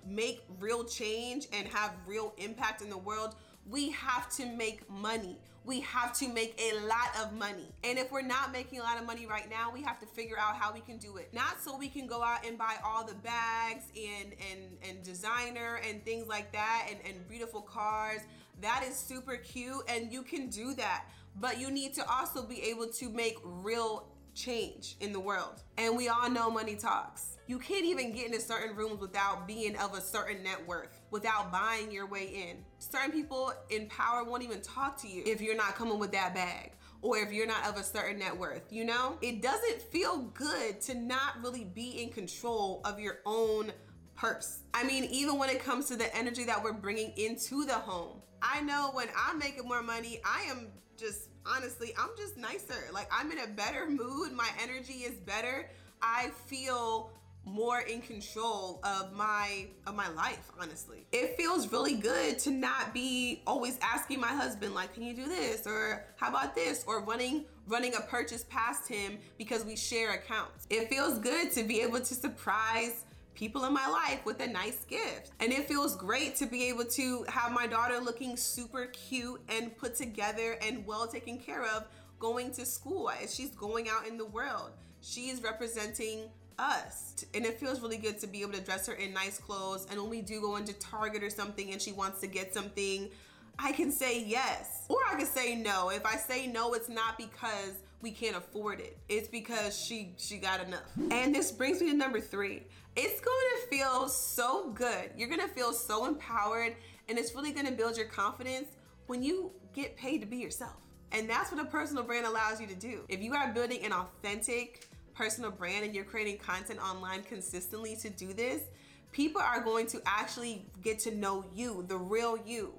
make 0.07 0.45
real 0.59 0.85
change 0.85 1.47
and 1.53 1.67
have 1.69 1.95
real 2.07 2.35
impact 2.37 2.83
in 2.83 2.91
the 2.91 2.99
world, 2.99 3.35
we 3.69 3.91
have 3.91 4.29
to 4.37 4.47
make 4.47 4.89
money. 4.89 5.39
We 5.65 5.81
have 5.81 6.15
to 6.19 6.29
make 6.29 6.59
a 6.59 6.87
lot 6.87 7.11
of 7.21 7.35
money. 7.35 7.69
And 7.85 7.99
if 7.99 8.11
we're 8.11 8.23
not 8.23 8.53
making 8.53 8.81
a 8.81 8.83
lot 8.83 8.99
of 8.99 9.07
money 9.07 9.27
right 9.27 9.51
now, 9.51 9.71
we 9.71 9.83
have 9.83 10.01
to 10.01 10.07
figure 10.07 10.39
out 10.39 10.57
how 10.57 10.73
we 10.73 10.81
can 10.81 10.97
do 10.97 11.19
it. 11.19 11.29
Not 11.35 11.61
so 11.61 11.77
we 11.77 11.89
can 11.89 12.07
go 12.07 12.23
out 12.23 12.47
and 12.47 12.57
buy 12.57 12.77
all 12.83 13.05
the 13.05 13.15
bags 13.17 13.85
and 13.95 14.33
and 14.51 14.79
and 14.89 15.03
designer 15.03 15.81
and 15.87 16.03
things 16.05 16.27
like 16.27 16.53
that 16.53 16.87
and, 16.89 16.99
and 17.05 17.29
beautiful 17.29 17.61
cars. 17.61 18.21
That 18.63 18.85
is 18.89 18.97
super 18.97 19.37
cute 19.37 19.83
and 19.89 20.11
you 20.11 20.23
can 20.23 20.49
do 20.49 20.73
that. 20.75 21.05
But 21.37 21.61
you 21.61 21.71
need 21.71 21.95
to 21.95 22.11
also 22.11 22.43
be 22.43 22.63
able 22.63 22.89
to 22.89 23.11
make 23.11 23.37
real 23.45 24.09
change 24.35 24.97
in 25.01 25.13
the 25.13 25.21
world. 25.21 25.63
And 25.77 25.97
we 25.97 26.09
all 26.09 26.31
know 26.31 26.51
money 26.51 26.77
talks. 26.77 27.37
You 27.47 27.59
can't 27.59 27.85
even 27.85 28.13
get 28.13 28.27
into 28.27 28.41
certain 28.41 28.77
rooms 28.77 29.01
without 29.01 29.47
being 29.47 29.77
of 29.77 29.95
a 29.95 30.01
certain 30.01 30.43
net 30.43 30.67
worth, 30.67 31.01
without 31.11 31.53
buying 31.53 31.91
your 31.91 32.07
way 32.07 32.27
in. 32.27 32.65
Certain 32.79 33.11
people 33.11 33.53
in 33.71 33.87
power 33.89 34.25
won't 34.25 34.43
even 34.43 34.61
talk 34.61 35.01
to 35.03 35.09
you 35.09 35.23
if 35.27 35.41
you're 35.41 35.57
not 35.57 35.75
coming 35.75 35.99
with 35.99 36.13
that 36.13 36.35
bag 36.35 36.73
or 37.03 37.19
if 37.19 37.33
you're 37.33 37.47
not 37.47 37.67
of 37.67 37.77
a 37.77 37.83
certain 37.83 38.19
net 38.19 38.37
worth, 38.37 38.73
you 38.73 38.85
know? 38.85 39.19
It 39.21 39.43
doesn't 39.43 39.83
feel 39.83 40.19
good 40.35 40.81
to 40.83 40.95
not 40.95 41.43
really 41.43 41.65
be 41.65 42.03
in 42.03 42.11
control 42.11 42.81
of 42.85 42.99
your 42.99 43.19
own 43.25 43.73
purse. 44.15 44.61
I 44.75 44.85
mean, 44.85 45.05
even 45.05 45.39
when 45.39 45.51
it 45.51 45.63
comes 45.63 45.87
to 45.87 45.97
the 45.97 46.15
energy 46.17 46.45
that 46.45 46.63
we're 46.63 46.73
bringing 46.73 47.13
into 47.17 47.65
the 47.65 47.75
home. 47.75 48.21
I 48.43 48.61
know 48.63 48.91
when 48.93 49.09
I'm 49.17 49.39
making 49.39 49.67
more 49.67 49.83
money, 49.83 50.21
I 50.25 50.43
am 50.43 50.69
just 50.97 51.29
honestly, 51.47 51.93
I'm 51.99 52.11
just 52.17 52.37
nicer. 52.37 52.91
Like 52.93 53.09
I'm 53.13 53.31
in 53.33 53.39
a 53.39 53.47
better 53.47 53.89
mood. 53.89 54.33
My 54.33 54.49
energy 54.63 55.05
is 55.05 55.19
better. 55.21 55.71
I 56.03 56.31
feel 56.47 57.11
more 57.49 57.81
in 57.81 58.01
control 58.01 58.81
of 58.85 59.13
my 59.13 59.67
of 59.87 59.95
my 59.95 60.09
life 60.11 60.51
honestly 60.61 61.07
it 61.13 61.37
feels 61.37 61.73
really 61.73 61.95
good 61.95 62.39
to 62.39 62.51
not 62.51 62.93
be 62.93 63.43
always 63.47 63.79
asking 63.83 64.21
my 64.21 64.29
husband 64.29 64.75
like 64.75 64.93
can 64.95 65.03
you 65.03 65.15
do 65.15 65.27
this 65.27 65.67
or 65.67 66.05
how 66.17 66.29
about 66.29 66.55
this 66.55 66.85
or 66.87 67.03
running 67.05 67.45
running 67.67 67.95
a 67.95 68.01
purchase 68.01 68.45
past 68.49 68.89
him 68.89 69.19
because 69.37 69.65
we 69.65 69.77
share 69.77 70.15
accounts 70.15 70.67
it 70.71 70.89
feels 70.89 71.19
good 71.19 71.51
to 71.53 71.63
be 71.65 71.81
able 71.81 72.01
to 72.01 72.15
surprise 72.15 73.05
people 73.39 73.65
in 73.67 73.73
my 73.73 73.87
life 73.87 74.27
with 74.27 74.41
a 74.41 74.47
nice 74.49 74.85
gift. 74.87 75.31
And 75.39 75.53
it 75.53 75.69
feels 75.69 75.95
great 75.95 76.35
to 76.37 76.47
be 76.47 76.65
able 76.65 76.85
to 76.87 77.25
have 77.29 77.53
my 77.53 77.69
daughter 77.69 78.01
looking 78.01 78.37
super 78.37 78.87
cute 78.87 79.41
and 79.49 79.77
put 79.79 79.95
together 79.95 80.59
and 80.61 80.85
well 80.85 81.07
taken 81.07 81.39
care 81.39 81.63
of 81.63 81.87
going 82.19 82.51
to 82.55 82.67
school 82.67 83.11
as 83.11 83.33
she's 83.33 83.51
going 83.51 83.89
out 83.89 84.09
in 84.09 84.19
the 84.19 84.25
world. 84.25 84.73
She 85.01 85.29
is 85.29 85.41
representing 85.41 86.31
us. 86.59 87.25
And 87.35 87.45
it 87.45 87.59
feels 87.59 87.81
really 87.81 87.97
good 87.97 88.19
to 88.21 88.27
be 88.27 88.43
able 88.43 88.53
to 88.53 88.61
dress 88.61 88.87
her 88.87 88.95
in 88.95 89.13
nice 89.13 89.39
clothes. 89.39 89.87
And 89.91 90.01
when 90.01 90.11
we 90.11 90.23
do 90.23 90.41
go 90.41 90.57
into 90.57 90.73
Target 90.75 91.23
or 91.23 91.31
something 91.31 91.73
and 91.73 91.81
she 91.81 91.93
wants 91.93 92.21
to 92.21 92.27
get 92.27 92.55
something, 92.55 93.11
I 93.59 93.73
can 93.73 93.91
say 93.91 94.23
yes. 94.23 94.85
Or 94.89 94.99
I 95.11 95.17
can 95.17 95.27
say 95.27 95.55
no. 95.55 95.91
If 95.91 96.07
I 96.07 96.17
say 96.17 96.47
no, 96.47 96.75
it's 96.75 96.89
not 96.89 97.19
because 97.19 97.73
we 98.01 98.11
can't 98.11 98.37
afford 98.37 98.81
it. 98.81 98.97
It's 99.09 99.29
because 99.29 99.77
she 99.77 100.13
she 100.17 100.39
got 100.39 100.65
enough. 100.65 100.93
And 101.11 101.35
this 101.35 101.51
brings 101.51 101.81
me 101.81 101.91
to 101.91 101.97
number 101.97 102.21
3. 102.21 102.63
It's 102.97 103.21
going 103.21 103.47
to 103.63 103.69
feel 103.69 104.09
so 104.09 104.71
good. 104.71 105.11
You're 105.17 105.29
going 105.29 105.41
to 105.41 105.49
feel 105.49 105.73
so 105.73 106.07
empowered 106.07 106.77
and 107.09 107.19
it's 107.19 107.35
really 107.35 107.53
going 107.53 107.67
to 107.67 107.73
build 107.73 107.97
your 107.97 108.07
confidence 108.07 108.69
when 109.07 109.23
you 109.23 109.51
get 109.73 109.97
paid 109.97 110.21
to 110.21 110.27
be 110.27 110.37
yourself. 110.37 110.77
And 111.13 111.29
that's 111.29 111.51
what 111.51 111.61
a 111.61 111.65
personal 111.65 112.03
brand 112.03 112.27
allows 112.27 112.61
you 112.61 112.67
to 112.67 112.75
do. 112.75 113.05
If 113.09 113.23
you 113.23 113.35
are 113.35 113.53
building 113.53 113.85
an 113.85 113.93
authentic 113.93 114.88
personal 115.19 115.51
brand 115.51 115.85
and 115.85 115.95
you're 115.95 116.05
creating 116.05 116.39
content 116.39 116.79
online 116.79 117.25
consistently 117.25 117.97
to 117.97 118.09
do 118.09 118.33
this, 118.33 118.63
people 119.11 119.43
are 119.43 119.61
going 119.61 119.85
to 119.89 120.01
actually 120.07 120.65
get 120.83 121.01
to 121.01 121.13
know 121.13 121.45
you, 121.53 121.85
the 121.89 121.97
real 121.97 122.39
you. 122.47 122.73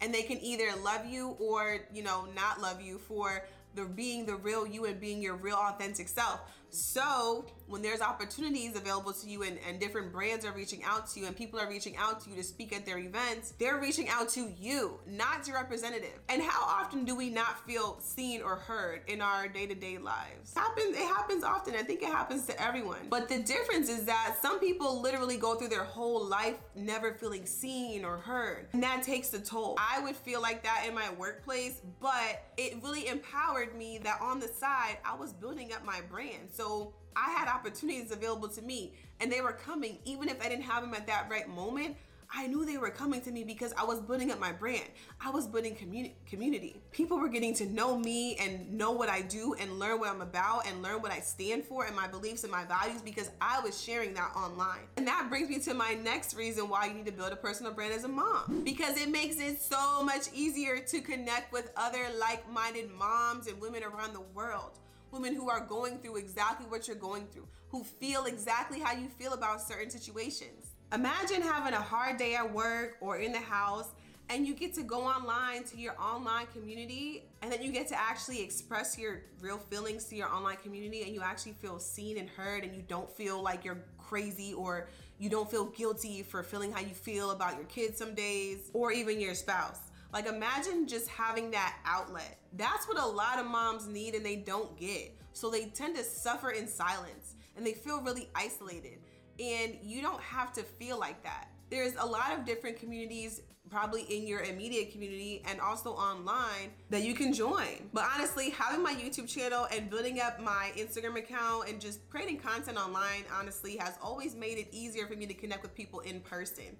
And 0.00 0.14
they 0.14 0.22
can 0.22 0.38
either 0.40 0.68
love 0.84 1.04
you 1.04 1.36
or, 1.40 1.80
you 1.92 2.04
know, 2.04 2.26
not 2.36 2.60
love 2.60 2.80
you 2.80 2.98
for 2.98 3.44
the 3.74 3.84
being 3.84 4.24
the 4.24 4.36
real 4.36 4.66
you 4.66 4.84
and 4.84 5.00
being 5.00 5.20
your 5.20 5.34
real 5.34 5.56
authentic 5.56 6.08
self. 6.08 6.40
So 6.74 7.46
when 7.66 7.82
there's 7.82 8.00
opportunities 8.00 8.76
available 8.76 9.12
to 9.12 9.28
you 9.28 9.42
and, 9.42 9.58
and 9.66 9.80
different 9.80 10.12
brands 10.12 10.44
are 10.44 10.52
reaching 10.52 10.82
out 10.84 11.06
to 11.10 11.20
you 11.20 11.26
and 11.26 11.34
people 11.34 11.58
are 11.58 11.68
reaching 11.68 11.96
out 11.96 12.20
to 12.22 12.30
you 12.30 12.36
to 12.36 12.42
speak 12.42 12.74
at 12.74 12.84
their 12.84 12.98
events, 12.98 13.54
they're 13.58 13.78
reaching 13.78 14.08
out 14.08 14.28
to 14.30 14.52
you, 14.58 14.98
not 15.06 15.46
your 15.46 15.56
representative. 15.56 16.18
And 16.28 16.42
how 16.42 16.62
often 16.62 17.04
do 17.04 17.14
we 17.14 17.30
not 17.30 17.64
feel 17.66 17.98
seen 18.00 18.42
or 18.42 18.56
heard 18.56 19.02
in 19.06 19.22
our 19.22 19.48
day-to-day 19.48 19.98
lives? 19.98 20.52
It 20.52 20.58
happens, 20.58 20.96
it 20.96 21.06
happens 21.06 21.44
often. 21.44 21.74
I 21.74 21.82
think 21.82 22.02
it 22.02 22.08
happens 22.08 22.44
to 22.46 22.62
everyone. 22.62 23.06
But 23.08 23.28
the 23.28 23.38
difference 23.42 23.88
is 23.88 24.04
that 24.04 24.36
some 24.42 24.58
people 24.58 25.00
literally 25.00 25.36
go 25.36 25.54
through 25.54 25.68
their 25.68 25.84
whole 25.84 26.24
life 26.26 26.56
never 26.74 27.14
feeling 27.14 27.46
seen 27.46 28.04
or 28.04 28.18
heard. 28.18 28.66
And 28.72 28.82
that 28.82 29.02
takes 29.02 29.32
a 29.32 29.40
toll. 29.40 29.76
I 29.78 30.00
would 30.00 30.16
feel 30.16 30.42
like 30.42 30.62
that 30.64 30.84
in 30.88 30.94
my 30.94 31.10
workplace, 31.18 31.80
but 32.00 32.42
it 32.56 32.82
really 32.82 33.06
empowered 33.06 33.76
me 33.76 33.98
that 33.98 34.20
on 34.20 34.40
the 34.40 34.48
side, 34.48 34.98
I 35.04 35.14
was 35.14 35.32
building 35.32 35.72
up 35.72 35.84
my 35.84 36.00
brand. 36.10 36.50
So 36.50 36.63
so 36.64 36.94
I 37.14 37.30
had 37.30 37.46
opportunities 37.46 38.10
available 38.10 38.48
to 38.48 38.62
me 38.62 38.94
and 39.20 39.30
they 39.30 39.42
were 39.42 39.52
coming, 39.52 39.98
even 40.04 40.28
if 40.28 40.40
I 40.44 40.48
didn't 40.48 40.64
have 40.64 40.82
them 40.82 40.94
at 40.94 41.06
that 41.06 41.28
right 41.30 41.48
moment. 41.48 41.96
I 42.36 42.48
knew 42.48 42.64
they 42.64 42.78
were 42.78 42.90
coming 42.90 43.20
to 43.20 43.30
me 43.30 43.44
because 43.44 43.72
I 43.74 43.84
was 43.84 44.00
building 44.00 44.32
up 44.32 44.40
my 44.40 44.50
brand. 44.50 44.88
I 45.20 45.30
was 45.30 45.46
building 45.46 45.76
communi- 45.76 46.14
community. 46.26 46.80
People 46.90 47.18
were 47.18 47.28
getting 47.28 47.54
to 47.56 47.66
know 47.66 47.96
me 47.96 48.34
and 48.36 48.72
know 48.72 48.90
what 48.90 49.08
I 49.08 49.20
do 49.20 49.54
and 49.60 49.78
learn 49.78 50.00
what 50.00 50.08
I'm 50.08 50.20
about 50.20 50.66
and 50.66 50.82
learn 50.82 51.00
what 51.00 51.12
I 51.12 51.20
stand 51.20 51.64
for 51.64 51.84
and 51.84 51.94
my 51.94 52.08
beliefs 52.08 52.42
and 52.42 52.50
my 52.50 52.64
values 52.64 53.02
because 53.02 53.30
I 53.40 53.60
was 53.60 53.80
sharing 53.80 54.14
that 54.14 54.32
online. 54.34 54.80
And 54.96 55.06
that 55.06 55.28
brings 55.28 55.48
me 55.48 55.60
to 55.60 55.74
my 55.74 55.94
next 56.02 56.34
reason 56.34 56.68
why 56.68 56.86
you 56.86 56.94
need 56.94 57.06
to 57.06 57.12
build 57.12 57.32
a 57.32 57.36
personal 57.36 57.72
brand 57.72 57.92
as 57.92 58.02
a 58.02 58.08
mom 58.08 58.62
because 58.64 59.00
it 59.00 59.10
makes 59.10 59.38
it 59.38 59.60
so 59.62 60.02
much 60.02 60.22
easier 60.32 60.78
to 60.78 61.00
connect 61.02 61.52
with 61.52 61.70
other 61.76 62.06
like 62.18 62.50
minded 62.50 62.90
moms 62.90 63.46
and 63.46 63.60
women 63.60 63.84
around 63.84 64.12
the 64.12 64.22
world 64.34 64.80
women 65.14 65.34
who 65.34 65.48
are 65.48 65.60
going 65.60 65.98
through 65.98 66.16
exactly 66.16 66.66
what 66.66 66.88
you're 66.88 66.96
going 66.96 67.26
through, 67.28 67.46
who 67.68 67.84
feel 67.84 68.24
exactly 68.24 68.80
how 68.80 68.92
you 68.92 69.06
feel 69.08 69.32
about 69.32 69.62
certain 69.62 69.88
situations. 69.88 70.72
Imagine 70.92 71.40
having 71.40 71.72
a 71.72 71.80
hard 71.80 72.16
day 72.16 72.34
at 72.34 72.52
work 72.52 72.96
or 73.00 73.18
in 73.18 73.30
the 73.32 73.38
house 73.38 73.90
and 74.28 74.46
you 74.46 74.54
get 74.54 74.74
to 74.74 74.82
go 74.82 75.02
online 75.02 75.62
to 75.64 75.76
your 75.76 75.94
online 76.00 76.46
community 76.46 77.24
and 77.42 77.52
then 77.52 77.62
you 77.62 77.70
get 77.70 77.86
to 77.88 77.98
actually 77.98 78.42
express 78.42 78.98
your 78.98 79.22
real 79.40 79.58
feelings 79.58 80.04
to 80.06 80.16
your 80.16 80.28
online 80.28 80.56
community 80.56 81.02
and 81.02 81.14
you 81.14 81.22
actually 81.22 81.52
feel 81.52 81.78
seen 81.78 82.18
and 82.18 82.28
heard 82.28 82.64
and 82.64 82.74
you 82.74 82.82
don't 82.88 83.10
feel 83.10 83.40
like 83.40 83.64
you're 83.64 83.84
crazy 83.98 84.52
or 84.52 84.88
you 85.18 85.30
don't 85.30 85.48
feel 85.48 85.66
guilty 85.66 86.22
for 86.22 86.42
feeling 86.42 86.72
how 86.72 86.80
you 86.80 86.94
feel 86.94 87.30
about 87.30 87.54
your 87.54 87.66
kids 87.66 87.98
some 87.98 88.14
days 88.14 88.70
or 88.72 88.90
even 88.90 89.20
your 89.20 89.34
spouse. 89.34 89.78
Like 90.14 90.26
imagine 90.26 90.86
just 90.86 91.08
having 91.08 91.50
that 91.50 91.76
outlet. 91.84 92.38
That's 92.52 92.86
what 92.86 93.00
a 93.00 93.04
lot 93.04 93.40
of 93.40 93.46
moms 93.46 93.88
need 93.88 94.14
and 94.14 94.24
they 94.24 94.36
don't 94.36 94.78
get. 94.78 95.12
So 95.32 95.50
they 95.50 95.66
tend 95.66 95.96
to 95.96 96.04
suffer 96.04 96.50
in 96.50 96.68
silence 96.68 97.34
and 97.56 97.66
they 97.66 97.72
feel 97.72 98.00
really 98.00 98.28
isolated. 98.32 99.00
And 99.40 99.76
you 99.82 100.02
don't 100.02 100.20
have 100.22 100.52
to 100.52 100.62
feel 100.62 101.00
like 101.00 101.24
that. 101.24 101.48
There's 101.68 101.94
a 101.98 102.06
lot 102.06 102.32
of 102.32 102.44
different 102.44 102.78
communities, 102.78 103.42
probably 103.68 104.02
in 104.02 104.28
your 104.28 104.42
immediate 104.42 104.92
community 104.92 105.42
and 105.48 105.60
also 105.60 105.90
online, 105.90 106.70
that 106.90 107.02
you 107.02 107.14
can 107.14 107.32
join. 107.32 107.90
But 107.92 108.04
honestly, 108.14 108.50
having 108.50 108.84
my 108.84 108.94
YouTube 108.94 109.26
channel 109.26 109.66
and 109.72 109.90
building 109.90 110.20
up 110.20 110.38
my 110.38 110.70
Instagram 110.76 111.18
account 111.18 111.68
and 111.68 111.80
just 111.80 112.08
creating 112.08 112.38
content 112.38 112.78
online, 112.78 113.24
honestly, 113.36 113.76
has 113.78 113.98
always 114.00 114.36
made 114.36 114.58
it 114.58 114.68
easier 114.70 115.08
for 115.08 115.16
me 115.16 115.26
to 115.26 115.34
connect 115.34 115.62
with 115.62 115.74
people 115.74 115.98
in 116.00 116.20
person. 116.20 116.76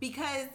Because 0.00 0.48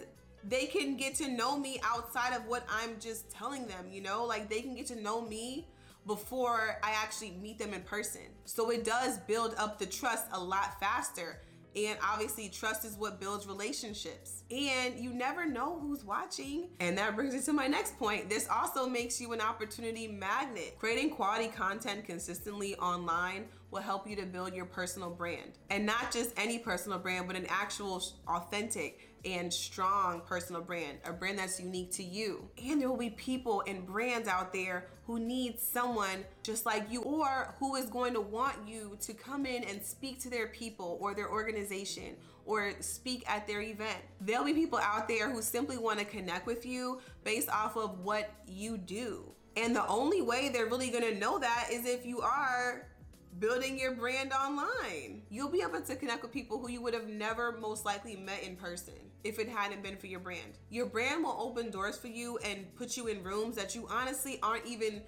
they 0.47 0.65
can 0.65 0.97
get 0.97 1.15
to 1.15 1.27
know 1.27 1.57
me 1.57 1.79
outside 1.83 2.35
of 2.35 2.45
what 2.47 2.65
I'm 2.69 2.99
just 2.99 3.29
telling 3.29 3.67
them, 3.67 3.85
you 3.91 4.01
know? 4.01 4.25
Like 4.25 4.49
they 4.49 4.61
can 4.61 4.75
get 4.75 4.87
to 4.87 4.99
know 4.99 5.21
me 5.21 5.67
before 6.07 6.77
I 6.81 6.91
actually 6.91 7.31
meet 7.31 7.59
them 7.59 7.73
in 7.73 7.81
person. 7.81 8.21
So 8.45 8.71
it 8.71 8.83
does 8.83 9.19
build 9.19 9.53
up 9.57 9.77
the 9.77 9.85
trust 9.85 10.25
a 10.31 10.39
lot 10.39 10.79
faster 10.79 11.41
and 11.75 11.97
obviously, 12.03 12.49
trust 12.49 12.83
is 12.83 12.95
what 12.95 13.19
builds 13.19 13.47
relationships. 13.47 14.43
And 14.51 14.99
you 14.99 15.13
never 15.13 15.45
know 15.45 15.79
who's 15.79 16.03
watching. 16.03 16.67
And 16.81 16.97
that 16.97 17.15
brings 17.15 17.33
me 17.33 17.41
to 17.41 17.53
my 17.53 17.67
next 17.67 17.97
point. 17.97 18.29
This 18.29 18.47
also 18.49 18.87
makes 18.87 19.21
you 19.21 19.31
an 19.31 19.39
opportunity 19.39 20.07
magnet. 20.07 20.75
Creating 20.79 21.09
quality 21.11 21.47
content 21.47 22.05
consistently 22.05 22.75
online 22.75 23.45
will 23.71 23.81
help 23.81 24.07
you 24.07 24.17
to 24.17 24.25
build 24.25 24.53
your 24.53 24.65
personal 24.65 25.09
brand. 25.09 25.59
And 25.69 25.85
not 25.85 26.11
just 26.11 26.33
any 26.35 26.59
personal 26.59 26.99
brand, 26.99 27.27
but 27.27 27.37
an 27.37 27.45
actual 27.47 28.03
authentic 28.27 29.10
and 29.25 29.53
strong 29.53 30.21
personal 30.21 30.61
brand, 30.61 30.97
a 31.05 31.13
brand 31.13 31.39
that's 31.39 31.59
unique 31.59 31.91
to 31.91 32.03
you. 32.03 32.49
And 32.63 32.81
there 32.81 32.89
will 32.89 32.97
be 32.97 33.11
people 33.11 33.63
and 33.67 33.85
brands 33.85 34.27
out 34.27 34.53
there 34.53 34.87
who 35.05 35.19
need 35.19 35.59
someone 35.59 36.25
just 36.43 36.65
like 36.65 36.91
you 36.91 37.01
or 37.01 37.53
who 37.59 37.75
is 37.75 37.85
going 37.87 38.13
to 38.13 38.21
want 38.21 38.55
you 38.67 38.97
to 39.01 39.13
come 39.13 39.45
in 39.45 39.63
and 39.63 39.83
speak 39.83 40.19
to 40.21 40.29
their 40.29 40.47
people 40.47 40.97
or 41.01 41.13
their 41.13 41.29
organization 41.29 42.15
or 42.45 42.73
speak 42.79 43.23
at 43.27 43.47
their 43.47 43.61
event. 43.61 43.97
There'll 44.19 44.45
be 44.45 44.53
people 44.53 44.79
out 44.79 45.07
there 45.07 45.29
who 45.29 45.41
simply 45.41 45.77
want 45.77 45.99
to 45.99 46.05
connect 46.05 46.47
with 46.47 46.65
you 46.65 46.99
based 47.23 47.49
off 47.49 47.77
of 47.77 47.99
what 47.99 48.31
you 48.47 48.77
do. 48.77 49.31
And 49.57 49.75
the 49.75 49.85
only 49.87 50.21
way 50.21 50.49
they're 50.49 50.67
really 50.67 50.89
going 50.89 51.03
to 51.03 51.19
know 51.19 51.37
that 51.39 51.67
is 51.71 51.85
if 51.85 52.05
you 52.05 52.21
are 52.21 52.87
building 53.39 53.79
your 53.79 53.93
brand 53.93 54.33
online. 54.33 55.23
You'll 55.29 55.49
be 55.49 55.61
able 55.61 55.81
to 55.81 55.95
connect 55.95 56.21
with 56.21 56.31
people 56.31 56.59
who 56.59 56.69
you 56.69 56.81
would 56.81 56.93
have 56.93 57.07
never 57.07 57.57
most 57.57 57.85
likely 57.85 58.15
met 58.15 58.43
in 58.43 58.55
person 58.55 58.93
if 59.23 59.39
it 59.39 59.47
hadn't 59.47 59.83
been 59.83 59.97
for 59.97 60.07
your 60.07 60.19
brand. 60.19 60.57
Your 60.69 60.85
brand 60.85 61.23
will 61.23 61.37
open 61.39 61.71
doors 61.71 61.97
for 61.97 62.07
you 62.07 62.37
and 62.39 62.73
put 62.75 62.97
you 62.97 63.07
in 63.07 63.23
rooms 63.23 63.55
that 63.55 63.75
you 63.75 63.87
honestly 63.89 64.39
aren't 64.43 64.65
even 64.65 65.01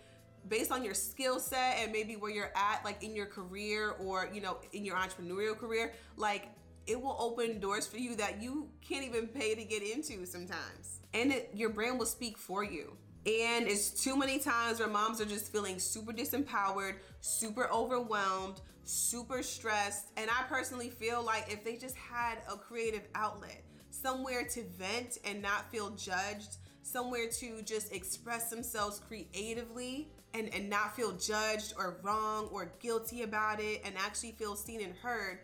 based 0.47 0.71
on 0.71 0.83
your 0.83 0.93
skill 0.93 1.39
set 1.39 1.77
and 1.79 1.91
maybe 1.91 2.15
where 2.15 2.31
you're 2.31 2.51
at 2.55 2.83
like 2.83 3.01
in 3.03 3.15
your 3.15 3.25
career 3.25 3.91
or 3.91 4.29
you 4.33 4.41
know 4.41 4.57
in 4.73 4.83
your 4.83 4.97
entrepreneurial 4.97 5.57
career 5.57 5.93
like 6.17 6.49
it 6.85 7.01
will 7.01 7.15
open 7.17 7.61
doors 7.61 7.87
for 7.87 7.97
you 7.97 8.13
that 8.15 8.41
you 8.41 8.67
can't 8.81 9.05
even 9.05 9.25
pay 9.27 9.55
to 9.55 9.63
get 9.63 9.81
into 9.81 10.25
sometimes 10.25 10.99
and 11.13 11.31
it, 11.31 11.49
your 11.53 11.69
brand 11.69 11.97
will 11.97 12.05
speak 12.05 12.37
for 12.37 12.61
you 12.61 12.97
and 13.25 13.67
it's 13.67 13.89
too 13.89 14.17
many 14.17 14.37
times 14.37 14.79
where 14.79 14.89
moms 14.89 15.21
are 15.21 15.25
just 15.25 15.51
feeling 15.51 15.79
super 15.79 16.11
disempowered, 16.11 16.95
super 17.21 17.69
overwhelmed, 17.71 18.59
super 18.83 19.41
stressed. 19.41 20.07
And 20.17 20.29
I 20.29 20.43
personally 20.49 20.89
feel 20.89 21.23
like 21.23 21.51
if 21.51 21.63
they 21.63 21.77
just 21.77 21.95
had 21.95 22.39
a 22.51 22.57
creative 22.57 23.07
outlet, 23.15 23.63
somewhere 23.91 24.43
to 24.43 24.63
vent 24.77 25.19
and 25.23 25.41
not 25.41 25.71
feel 25.71 25.91
judged, 25.91 26.57
somewhere 26.81 27.29
to 27.39 27.61
just 27.61 27.93
express 27.93 28.49
themselves 28.49 28.99
creatively 29.07 30.09
and, 30.33 30.53
and 30.53 30.69
not 30.69 30.93
feel 30.93 31.13
judged 31.13 31.73
or 31.77 31.99
wrong 32.03 32.49
or 32.51 32.73
guilty 32.81 33.21
about 33.21 33.61
it 33.61 33.81
and 33.85 33.95
actually 33.97 34.31
feel 34.31 34.55
seen 34.55 34.81
and 34.81 34.95
heard, 34.95 35.39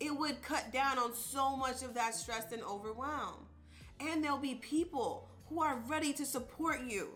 it 0.00 0.16
would 0.16 0.40
cut 0.40 0.72
down 0.72 0.98
on 0.98 1.14
so 1.14 1.56
much 1.56 1.82
of 1.82 1.92
that 1.92 2.14
stress 2.14 2.52
and 2.52 2.62
overwhelm. 2.62 3.46
And 4.00 4.24
there'll 4.24 4.38
be 4.38 4.54
people 4.54 5.28
who 5.48 5.62
are 5.62 5.82
ready 5.86 6.12
to 6.12 6.24
support 6.24 6.80
you 6.86 7.08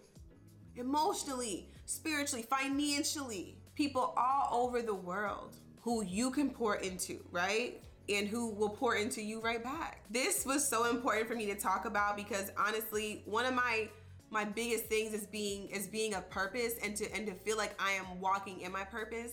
emotionally, 0.76 1.68
spiritually, 1.86 2.42
financially. 2.42 3.56
People 3.74 4.14
all 4.16 4.64
over 4.64 4.82
the 4.82 4.94
world 4.94 5.56
who 5.80 6.04
you 6.04 6.30
can 6.30 6.50
pour 6.50 6.76
into, 6.76 7.24
right? 7.30 7.82
And 8.08 8.28
who 8.28 8.50
will 8.50 8.68
pour 8.68 8.96
into 8.96 9.22
you 9.22 9.40
right 9.40 9.62
back. 9.62 10.04
This 10.10 10.44
was 10.44 10.66
so 10.66 10.90
important 10.90 11.28
for 11.28 11.34
me 11.34 11.46
to 11.46 11.54
talk 11.54 11.84
about 11.84 12.16
because 12.16 12.50
honestly, 12.56 13.22
one 13.26 13.46
of 13.46 13.54
my 13.54 13.88
my 14.30 14.44
biggest 14.46 14.86
things 14.86 15.12
is 15.12 15.26
being 15.26 15.68
is 15.68 15.86
being 15.86 16.14
a 16.14 16.20
purpose 16.20 16.74
and 16.82 16.96
to 16.96 17.14
and 17.14 17.26
to 17.26 17.34
feel 17.34 17.56
like 17.56 17.74
I 17.80 17.92
am 17.92 18.20
walking 18.20 18.60
in 18.60 18.72
my 18.72 18.84
purpose. 18.84 19.32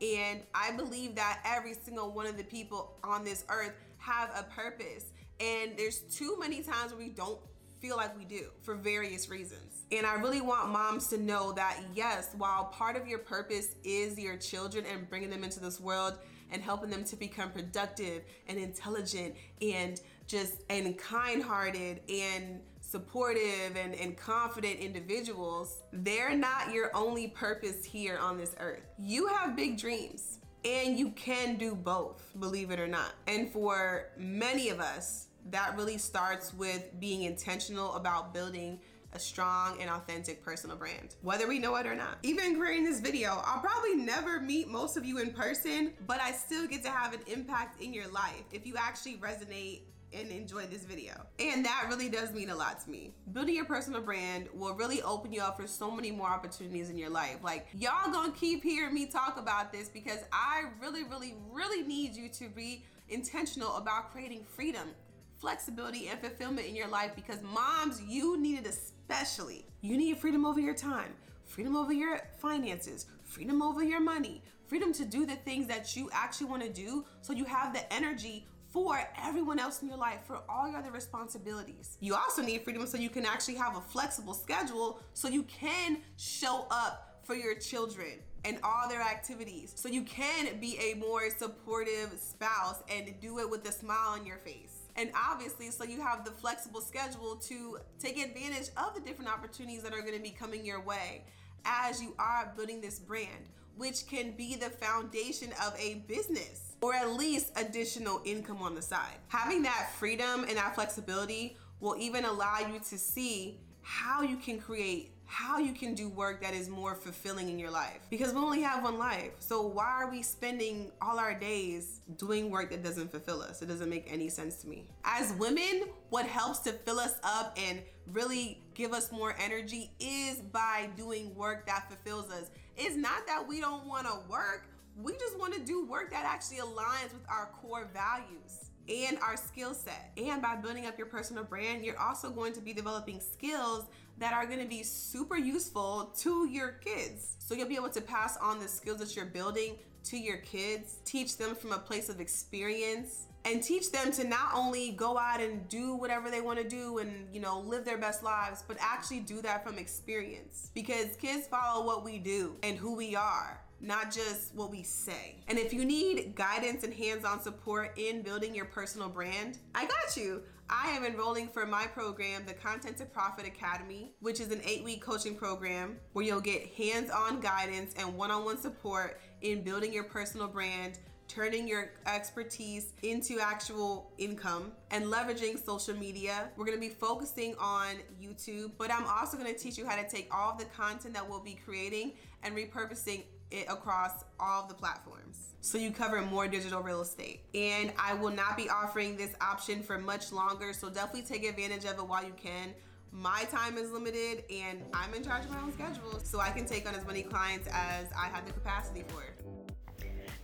And 0.00 0.42
I 0.54 0.72
believe 0.72 1.16
that 1.16 1.40
every 1.44 1.74
single 1.74 2.12
one 2.12 2.26
of 2.26 2.36
the 2.36 2.44
people 2.44 2.96
on 3.02 3.24
this 3.24 3.44
earth 3.48 3.72
have 3.98 4.30
a 4.36 4.44
purpose. 4.54 5.06
And 5.40 5.76
there's 5.76 6.00
too 6.00 6.36
many 6.38 6.62
times 6.62 6.92
where 6.92 6.98
we 6.98 7.08
don't 7.08 7.38
feel 7.80 7.96
like 7.96 8.16
we 8.16 8.24
do 8.24 8.46
for 8.62 8.74
various 8.74 9.28
reasons. 9.28 9.82
And 9.90 10.06
I 10.06 10.14
really 10.14 10.40
want 10.40 10.70
moms 10.70 11.08
to 11.08 11.18
know 11.18 11.52
that 11.52 11.78
yes, 11.94 12.34
while 12.36 12.66
part 12.66 12.96
of 12.96 13.06
your 13.06 13.18
purpose 13.18 13.74
is 13.84 14.18
your 14.18 14.36
children 14.36 14.84
and 14.90 15.08
bringing 15.08 15.30
them 15.30 15.44
into 15.44 15.60
this 15.60 15.80
world 15.80 16.18
and 16.50 16.62
helping 16.62 16.90
them 16.90 17.04
to 17.04 17.16
become 17.16 17.50
productive 17.50 18.22
and 18.46 18.58
intelligent 18.58 19.34
and 19.62 20.00
just 20.26 20.62
and 20.68 20.98
kind-hearted 20.98 22.00
and 22.08 22.60
supportive 22.80 23.76
and, 23.76 23.94
and 23.94 24.16
confident 24.16 24.78
individuals, 24.80 25.82
they're 25.92 26.36
not 26.36 26.72
your 26.72 26.90
only 26.96 27.28
purpose 27.28 27.84
here 27.84 28.18
on 28.18 28.38
this 28.38 28.54
earth. 28.58 28.82
You 28.98 29.26
have 29.28 29.56
big 29.56 29.78
dreams. 29.78 30.38
And 30.64 30.98
you 30.98 31.12
can 31.12 31.56
do 31.56 31.76
both, 31.76 32.32
believe 32.40 32.72
it 32.72 32.80
or 32.80 32.88
not. 32.88 33.12
And 33.28 33.48
for 33.48 34.08
many 34.18 34.70
of 34.70 34.80
us, 34.80 35.27
that 35.50 35.76
really 35.76 35.98
starts 35.98 36.52
with 36.54 36.88
being 37.00 37.22
intentional 37.22 37.94
about 37.94 38.34
building 38.34 38.80
a 39.14 39.18
strong 39.18 39.80
and 39.80 39.88
authentic 39.88 40.44
personal 40.44 40.76
brand, 40.76 41.14
whether 41.22 41.48
we 41.48 41.58
know 41.58 41.76
it 41.76 41.86
or 41.86 41.94
not. 41.94 42.18
Even 42.22 42.58
creating 42.58 42.84
this 42.84 43.00
video, 43.00 43.42
I'll 43.44 43.60
probably 43.60 43.94
never 43.94 44.40
meet 44.40 44.68
most 44.68 44.96
of 44.96 45.04
you 45.04 45.18
in 45.18 45.32
person, 45.32 45.92
but 46.06 46.20
I 46.20 46.32
still 46.32 46.66
get 46.66 46.82
to 46.84 46.90
have 46.90 47.14
an 47.14 47.20
impact 47.26 47.82
in 47.82 47.94
your 47.94 48.08
life 48.08 48.44
if 48.52 48.66
you 48.66 48.74
actually 48.76 49.16
resonate 49.16 49.80
and 50.12 50.30
enjoy 50.30 50.64
this 50.66 50.84
video. 50.84 51.12
And 51.38 51.64
that 51.64 51.86
really 51.88 52.08
does 52.08 52.32
mean 52.32 52.50
a 52.50 52.56
lot 52.56 52.80
to 52.84 52.90
me. 52.90 53.12
Building 53.32 53.54
your 53.54 53.66
personal 53.66 54.00
brand 54.00 54.48
will 54.54 54.74
really 54.74 55.02
open 55.02 55.32
you 55.32 55.42
up 55.42 55.60
for 55.60 55.66
so 55.66 55.90
many 55.90 56.10
more 56.10 56.28
opportunities 56.28 56.88
in 56.88 56.96
your 56.96 57.10
life. 57.10 57.38
Like, 57.42 57.66
y'all 57.74 58.10
gonna 58.10 58.32
keep 58.32 58.62
hearing 58.62 58.94
me 58.94 59.06
talk 59.06 59.38
about 59.38 59.72
this 59.72 59.88
because 59.88 60.20
I 60.32 60.64
really, 60.80 61.04
really, 61.04 61.34
really 61.52 61.86
need 61.86 62.14
you 62.14 62.28
to 62.30 62.48
be 62.48 62.84
intentional 63.10 63.76
about 63.76 64.12
creating 64.12 64.44
freedom 64.44 64.90
flexibility 65.38 66.08
and 66.08 66.20
fulfillment 66.20 66.66
in 66.66 66.76
your 66.76 66.88
life 66.88 67.12
because 67.14 67.38
moms, 67.42 68.02
you 68.02 68.40
need 68.40 68.60
it 68.60 68.66
especially. 68.66 69.64
You 69.80 69.96
need 69.96 70.18
freedom 70.18 70.44
over 70.44 70.60
your 70.60 70.74
time, 70.74 71.12
freedom 71.44 71.76
over 71.76 71.92
your 71.92 72.20
finances, 72.38 73.06
freedom 73.22 73.62
over 73.62 73.82
your 73.82 74.00
money, 74.00 74.42
freedom 74.66 74.92
to 74.92 75.04
do 75.04 75.24
the 75.24 75.36
things 75.36 75.66
that 75.68 75.96
you 75.96 76.10
actually 76.12 76.46
want 76.48 76.62
to 76.62 76.68
do 76.68 77.04
so 77.22 77.32
you 77.32 77.44
have 77.44 77.72
the 77.72 77.92
energy 77.92 78.46
for 78.70 79.00
everyone 79.22 79.58
else 79.58 79.80
in 79.80 79.88
your 79.88 79.96
life, 79.96 80.20
for 80.26 80.40
all 80.48 80.68
your 80.68 80.78
other 80.78 80.90
responsibilities. 80.90 81.96
You 82.00 82.14
also 82.14 82.42
need 82.42 82.64
freedom 82.64 82.86
so 82.86 82.98
you 82.98 83.08
can 83.08 83.24
actually 83.24 83.54
have 83.54 83.76
a 83.76 83.80
flexible 83.80 84.34
schedule 84.34 85.00
so 85.14 85.28
you 85.28 85.44
can 85.44 86.02
show 86.16 86.66
up 86.70 87.20
for 87.22 87.34
your 87.34 87.54
children 87.54 88.18
and 88.44 88.58
all 88.62 88.88
their 88.88 89.00
activities. 89.00 89.72
So 89.74 89.88
you 89.88 90.02
can 90.02 90.60
be 90.60 90.78
a 90.78 90.94
more 90.94 91.30
supportive 91.30 92.18
spouse 92.18 92.82
and 92.90 93.12
do 93.20 93.38
it 93.38 93.48
with 93.48 93.66
a 93.68 93.72
smile 93.72 94.10
on 94.10 94.26
your 94.26 94.38
face. 94.38 94.77
And 94.98 95.12
obviously, 95.14 95.70
so 95.70 95.84
you 95.84 96.00
have 96.00 96.24
the 96.24 96.32
flexible 96.32 96.80
schedule 96.80 97.36
to 97.36 97.78
take 98.00 98.18
advantage 98.18 98.70
of 98.76 98.94
the 98.96 99.00
different 99.00 99.32
opportunities 99.32 99.84
that 99.84 99.92
are 99.92 100.00
going 100.00 100.16
to 100.16 100.22
be 100.22 100.30
coming 100.30 100.66
your 100.66 100.80
way 100.80 101.22
as 101.64 102.02
you 102.02 102.14
are 102.18 102.52
building 102.56 102.80
this 102.80 102.98
brand, 102.98 103.48
which 103.76 104.08
can 104.08 104.32
be 104.32 104.56
the 104.56 104.68
foundation 104.68 105.50
of 105.64 105.72
a 105.78 106.02
business 106.08 106.72
or 106.80 106.94
at 106.94 107.12
least 107.12 107.52
additional 107.54 108.20
income 108.24 108.60
on 108.60 108.74
the 108.74 108.82
side. 108.82 109.18
Having 109.28 109.62
that 109.62 109.88
freedom 109.98 110.44
and 110.48 110.56
that 110.56 110.74
flexibility 110.74 111.56
will 111.78 111.96
even 111.96 112.24
allow 112.24 112.58
you 112.58 112.80
to 112.90 112.98
see 112.98 113.60
how 113.82 114.22
you 114.22 114.36
can 114.36 114.58
create 114.58 115.12
how 115.30 115.58
you 115.58 115.72
can 115.74 115.94
do 115.94 116.08
work 116.08 116.40
that 116.40 116.54
is 116.54 116.70
more 116.70 116.94
fulfilling 116.94 117.50
in 117.50 117.58
your 117.58 117.70
life. 117.70 118.00
Because 118.08 118.32
we 118.32 118.40
only 118.40 118.62
have 118.62 118.82
one 118.82 118.98
life. 118.98 119.32
So 119.40 119.60
why 119.60 119.84
are 119.84 120.10
we 120.10 120.22
spending 120.22 120.90
all 121.02 121.18
our 121.18 121.38
days 121.38 122.00
doing 122.16 122.50
work 122.50 122.70
that 122.70 122.82
doesn't 122.82 123.10
fulfill 123.10 123.42
us? 123.42 123.60
It 123.60 123.66
doesn't 123.66 123.90
make 123.90 124.10
any 124.10 124.30
sense 124.30 124.56
to 124.62 124.68
me. 124.68 124.88
As 125.04 125.34
women 125.34 125.84
what 126.08 126.24
helps 126.24 126.60
to 126.60 126.72
fill 126.72 126.98
us 126.98 127.16
up 127.22 127.56
and 127.58 127.82
really 128.06 128.62
give 128.72 128.94
us 128.94 129.12
more 129.12 129.36
energy 129.38 129.90
is 130.00 130.38
by 130.38 130.88
doing 130.96 131.34
work 131.34 131.66
that 131.66 131.90
fulfills 131.90 132.32
us. 132.32 132.50
It's 132.78 132.96
not 132.96 133.26
that 133.26 133.46
we 133.46 133.60
don't 133.60 133.84
want 133.86 134.06
to 134.06 134.14
work. 134.30 134.66
We 134.96 135.12
just 135.12 135.38
want 135.38 135.52
to 135.52 135.60
do 135.60 135.84
work 135.84 136.10
that 136.10 136.24
actually 136.24 136.58
aligns 136.58 137.12
with 137.12 137.22
our 137.28 137.50
core 137.60 137.90
values 137.92 138.70
and 138.88 139.18
our 139.18 139.36
skill 139.36 139.74
set. 139.74 140.10
And 140.16 140.40
by 140.40 140.56
building 140.56 140.86
up 140.86 140.96
your 140.96 141.06
personal 141.06 141.44
brand, 141.44 141.84
you're 141.84 142.00
also 142.00 142.30
going 142.30 142.54
to 142.54 142.60
be 142.60 142.72
developing 142.72 143.20
skills 143.20 143.84
that 144.18 144.32
are 144.32 144.46
going 144.46 144.58
to 144.58 144.66
be 144.66 144.82
super 144.82 145.36
useful 145.36 146.12
to 146.18 146.48
your 146.48 146.72
kids. 146.72 147.36
So 147.38 147.54
you'll 147.54 147.68
be 147.68 147.76
able 147.76 147.90
to 147.90 148.00
pass 148.00 148.36
on 148.36 148.58
the 148.58 148.68
skills 148.68 148.98
that 148.98 149.16
you're 149.16 149.26
building 149.26 149.76
to 150.04 150.16
your 150.16 150.38
kids, 150.38 150.96
teach 151.04 151.36
them 151.36 151.54
from 151.54 151.72
a 151.72 151.78
place 151.78 152.08
of 152.08 152.20
experience, 152.20 153.26
and 153.44 153.62
teach 153.62 153.92
them 153.92 154.12
to 154.12 154.24
not 154.24 154.50
only 154.54 154.92
go 154.92 155.16
out 155.18 155.40
and 155.40 155.68
do 155.68 155.94
whatever 155.94 156.30
they 156.30 156.40
want 156.40 156.58
to 156.58 156.68
do 156.68 156.98
and, 156.98 157.32
you 157.32 157.40
know, 157.40 157.60
live 157.60 157.84
their 157.84 157.98
best 157.98 158.22
lives, 158.22 158.64
but 158.66 158.76
actually 158.80 159.20
do 159.20 159.40
that 159.42 159.64
from 159.64 159.78
experience. 159.78 160.70
Because 160.74 161.16
kids 161.16 161.46
follow 161.46 161.84
what 161.86 162.04
we 162.04 162.18
do 162.18 162.56
and 162.62 162.76
who 162.76 162.94
we 162.94 163.14
are 163.16 163.60
not 163.80 164.12
just 164.12 164.54
what 164.54 164.70
we 164.70 164.82
say. 164.82 165.36
And 165.46 165.58
if 165.58 165.72
you 165.72 165.84
need 165.84 166.34
guidance 166.34 166.82
and 166.82 166.92
hands 166.92 167.24
on 167.24 167.40
support 167.40 167.96
in 167.96 168.22
building 168.22 168.54
your 168.54 168.64
personal 168.64 169.08
brand, 169.08 169.58
I 169.74 169.86
got 169.86 170.16
you. 170.16 170.42
I 170.70 170.90
am 170.90 171.04
enrolling 171.04 171.48
for 171.48 171.64
my 171.64 171.86
program, 171.86 172.44
the 172.46 172.52
Content 172.52 172.98
to 172.98 173.06
Profit 173.06 173.46
Academy, 173.46 174.12
which 174.20 174.38
is 174.38 174.52
an 174.52 174.60
eight 174.64 174.84
week 174.84 175.00
coaching 175.00 175.34
program 175.34 175.96
where 176.12 176.24
you'll 176.24 176.40
get 176.40 176.66
hands 176.74 177.10
on 177.10 177.40
guidance 177.40 177.94
and 177.96 178.14
one 178.14 178.30
on 178.30 178.44
one 178.44 178.58
support 178.58 179.20
in 179.40 179.62
building 179.62 179.92
your 179.92 180.04
personal 180.04 180.46
brand 180.46 180.98
turning 181.28 181.68
your 181.68 181.90
expertise 182.06 182.94
into 183.02 183.38
actual 183.38 184.10
income 184.16 184.72
and 184.90 185.04
leveraging 185.04 185.62
social 185.62 185.94
media. 185.94 186.48
We're 186.56 186.64
gonna 186.64 186.78
be 186.78 186.88
focusing 186.88 187.54
on 187.60 187.96
YouTube, 188.20 188.72
but 188.78 188.90
I'm 188.90 189.04
also 189.06 189.36
gonna 189.36 189.52
teach 189.52 189.76
you 189.76 189.86
how 189.86 189.96
to 189.96 190.08
take 190.08 190.34
all 190.34 190.56
the 190.56 190.64
content 190.64 191.12
that 191.14 191.28
we'll 191.28 191.42
be 191.42 191.58
creating 191.64 192.12
and 192.42 192.56
repurposing 192.56 193.24
it 193.50 193.66
across 193.68 194.24
all 194.38 194.66
the 194.66 194.74
platforms. 194.74 195.54
So 195.60 195.78
you 195.78 195.90
cover 195.90 196.22
more 196.22 196.46
digital 196.46 196.82
real 196.82 197.00
estate. 197.00 197.40
And 197.54 197.92
I 197.98 198.14
will 198.14 198.30
not 198.30 198.56
be 198.56 198.70
offering 198.70 199.16
this 199.16 199.34
option 199.40 199.82
for 199.82 199.98
much 199.98 200.32
longer, 200.32 200.72
so 200.72 200.88
definitely 200.88 201.22
take 201.22 201.44
advantage 201.44 201.84
of 201.84 201.98
it 201.98 202.06
while 202.06 202.24
you 202.24 202.34
can. 202.36 202.74
My 203.10 203.44
time 203.50 203.78
is 203.78 203.90
limited 203.90 204.44
and 204.50 204.82
I'm 204.92 205.14
in 205.14 205.24
charge 205.24 205.44
of 205.44 205.50
my 205.50 205.60
own 205.60 205.72
schedule, 205.72 206.20
so 206.22 206.40
I 206.40 206.50
can 206.50 206.66
take 206.66 206.86
on 206.88 206.94
as 206.94 207.06
many 207.06 207.22
clients 207.22 207.68
as 207.72 208.06
I 208.16 208.26
have 208.26 208.46
the 208.46 208.52
capacity 208.52 209.04
for. 209.08 209.22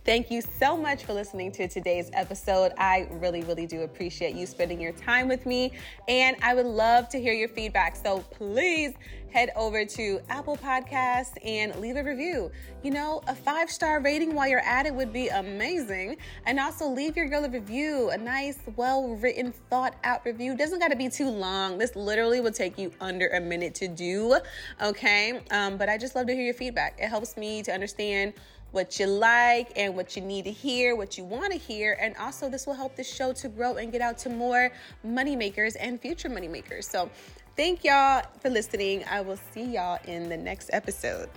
Thank 0.05 0.29
you 0.29 0.43
so 0.59 0.77
much 0.77 1.03
for 1.03 1.13
listening 1.13 1.51
to 1.53 1.67
today's 1.67 2.11
episode. 2.13 2.73
I 2.77 3.07
really, 3.13 3.41
really 3.41 3.65
do 3.65 3.81
appreciate 3.81 4.35
you 4.35 4.45
spending 4.45 4.79
your 4.79 4.91
time 4.91 5.27
with 5.27 5.47
me, 5.47 5.71
and 6.07 6.37
I 6.43 6.53
would 6.53 6.67
love 6.67 7.09
to 7.09 7.19
hear 7.19 7.33
your 7.33 7.49
feedback. 7.49 7.95
So 7.95 8.19
please 8.19 8.93
head 9.35 9.49
over 9.57 9.83
to 9.83 10.21
Apple 10.29 10.55
Podcasts 10.55 11.33
and 11.43 11.75
leave 11.81 11.97
a 11.97 12.03
review. 12.03 12.49
You 12.83 12.91
know, 12.91 13.21
a 13.27 13.35
five 13.35 13.69
star 13.69 13.99
rating 13.99 14.33
while 14.33 14.47
you're 14.47 14.61
at 14.61 14.85
it 14.85 14.95
would 14.95 15.11
be 15.11 15.27
amazing. 15.27 16.15
And 16.45 16.57
also 16.57 16.87
leave 16.87 17.17
your 17.17 17.27
girl 17.27 17.43
a 17.43 17.49
review, 17.49 18.11
a 18.11 18.17
nice, 18.17 18.59
well 18.77 19.09
written, 19.15 19.51
thought 19.69 19.95
out 20.05 20.23
review. 20.23 20.55
Doesn't 20.55 20.79
got 20.79 20.91
to 20.91 20.95
be 20.95 21.09
too 21.09 21.29
long. 21.29 21.77
This 21.77 21.97
literally 21.97 22.39
will 22.39 22.53
take 22.53 22.77
you 22.77 22.91
under 23.01 23.27
a 23.27 23.41
minute 23.41 23.75
to 23.75 23.89
do. 23.89 24.39
Okay. 24.81 25.41
Um, 25.51 25.75
but 25.75 25.89
I 25.89 25.97
just 25.97 26.15
love 26.15 26.27
to 26.27 26.33
hear 26.33 26.45
your 26.45 26.53
feedback. 26.53 26.97
It 26.97 27.09
helps 27.09 27.35
me 27.35 27.61
to 27.63 27.73
understand 27.73 28.33
what 28.75 28.99
you 28.99 29.07
like 29.07 29.71
and 29.77 29.95
what 29.95 30.17
you 30.17 30.21
need 30.21 30.43
to 30.43 30.51
hear, 30.51 30.95
what 30.97 31.17
you 31.17 31.23
want 31.23 31.51
to 31.53 31.57
hear. 31.57 31.97
And 31.99 32.15
also, 32.17 32.49
this 32.49 32.67
will 32.67 32.73
help 32.73 32.97
the 32.97 33.03
show 33.05 33.31
to 33.31 33.47
grow 33.47 33.77
and 33.77 33.89
get 33.91 34.01
out 34.01 34.17
to 34.19 34.29
more 34.29 34.69
moneymakers 35.07 35.77
and 35.79 35.99
future 35.99 36.29
moneymakers. 36.29 36.83
So, 36.83 37.09
thank 37.55 37.85
y'all 37.85 38.23
for 38.41 38.49
listening. 38.49 39.05
I 39.09 39.21
will 39.21 39.39
see 39.53 39.63
y'all 39.63 39.99
in 40.05 40.27
the 40.27 40.37
next 40.37 40.69
episode. 40.73 41.29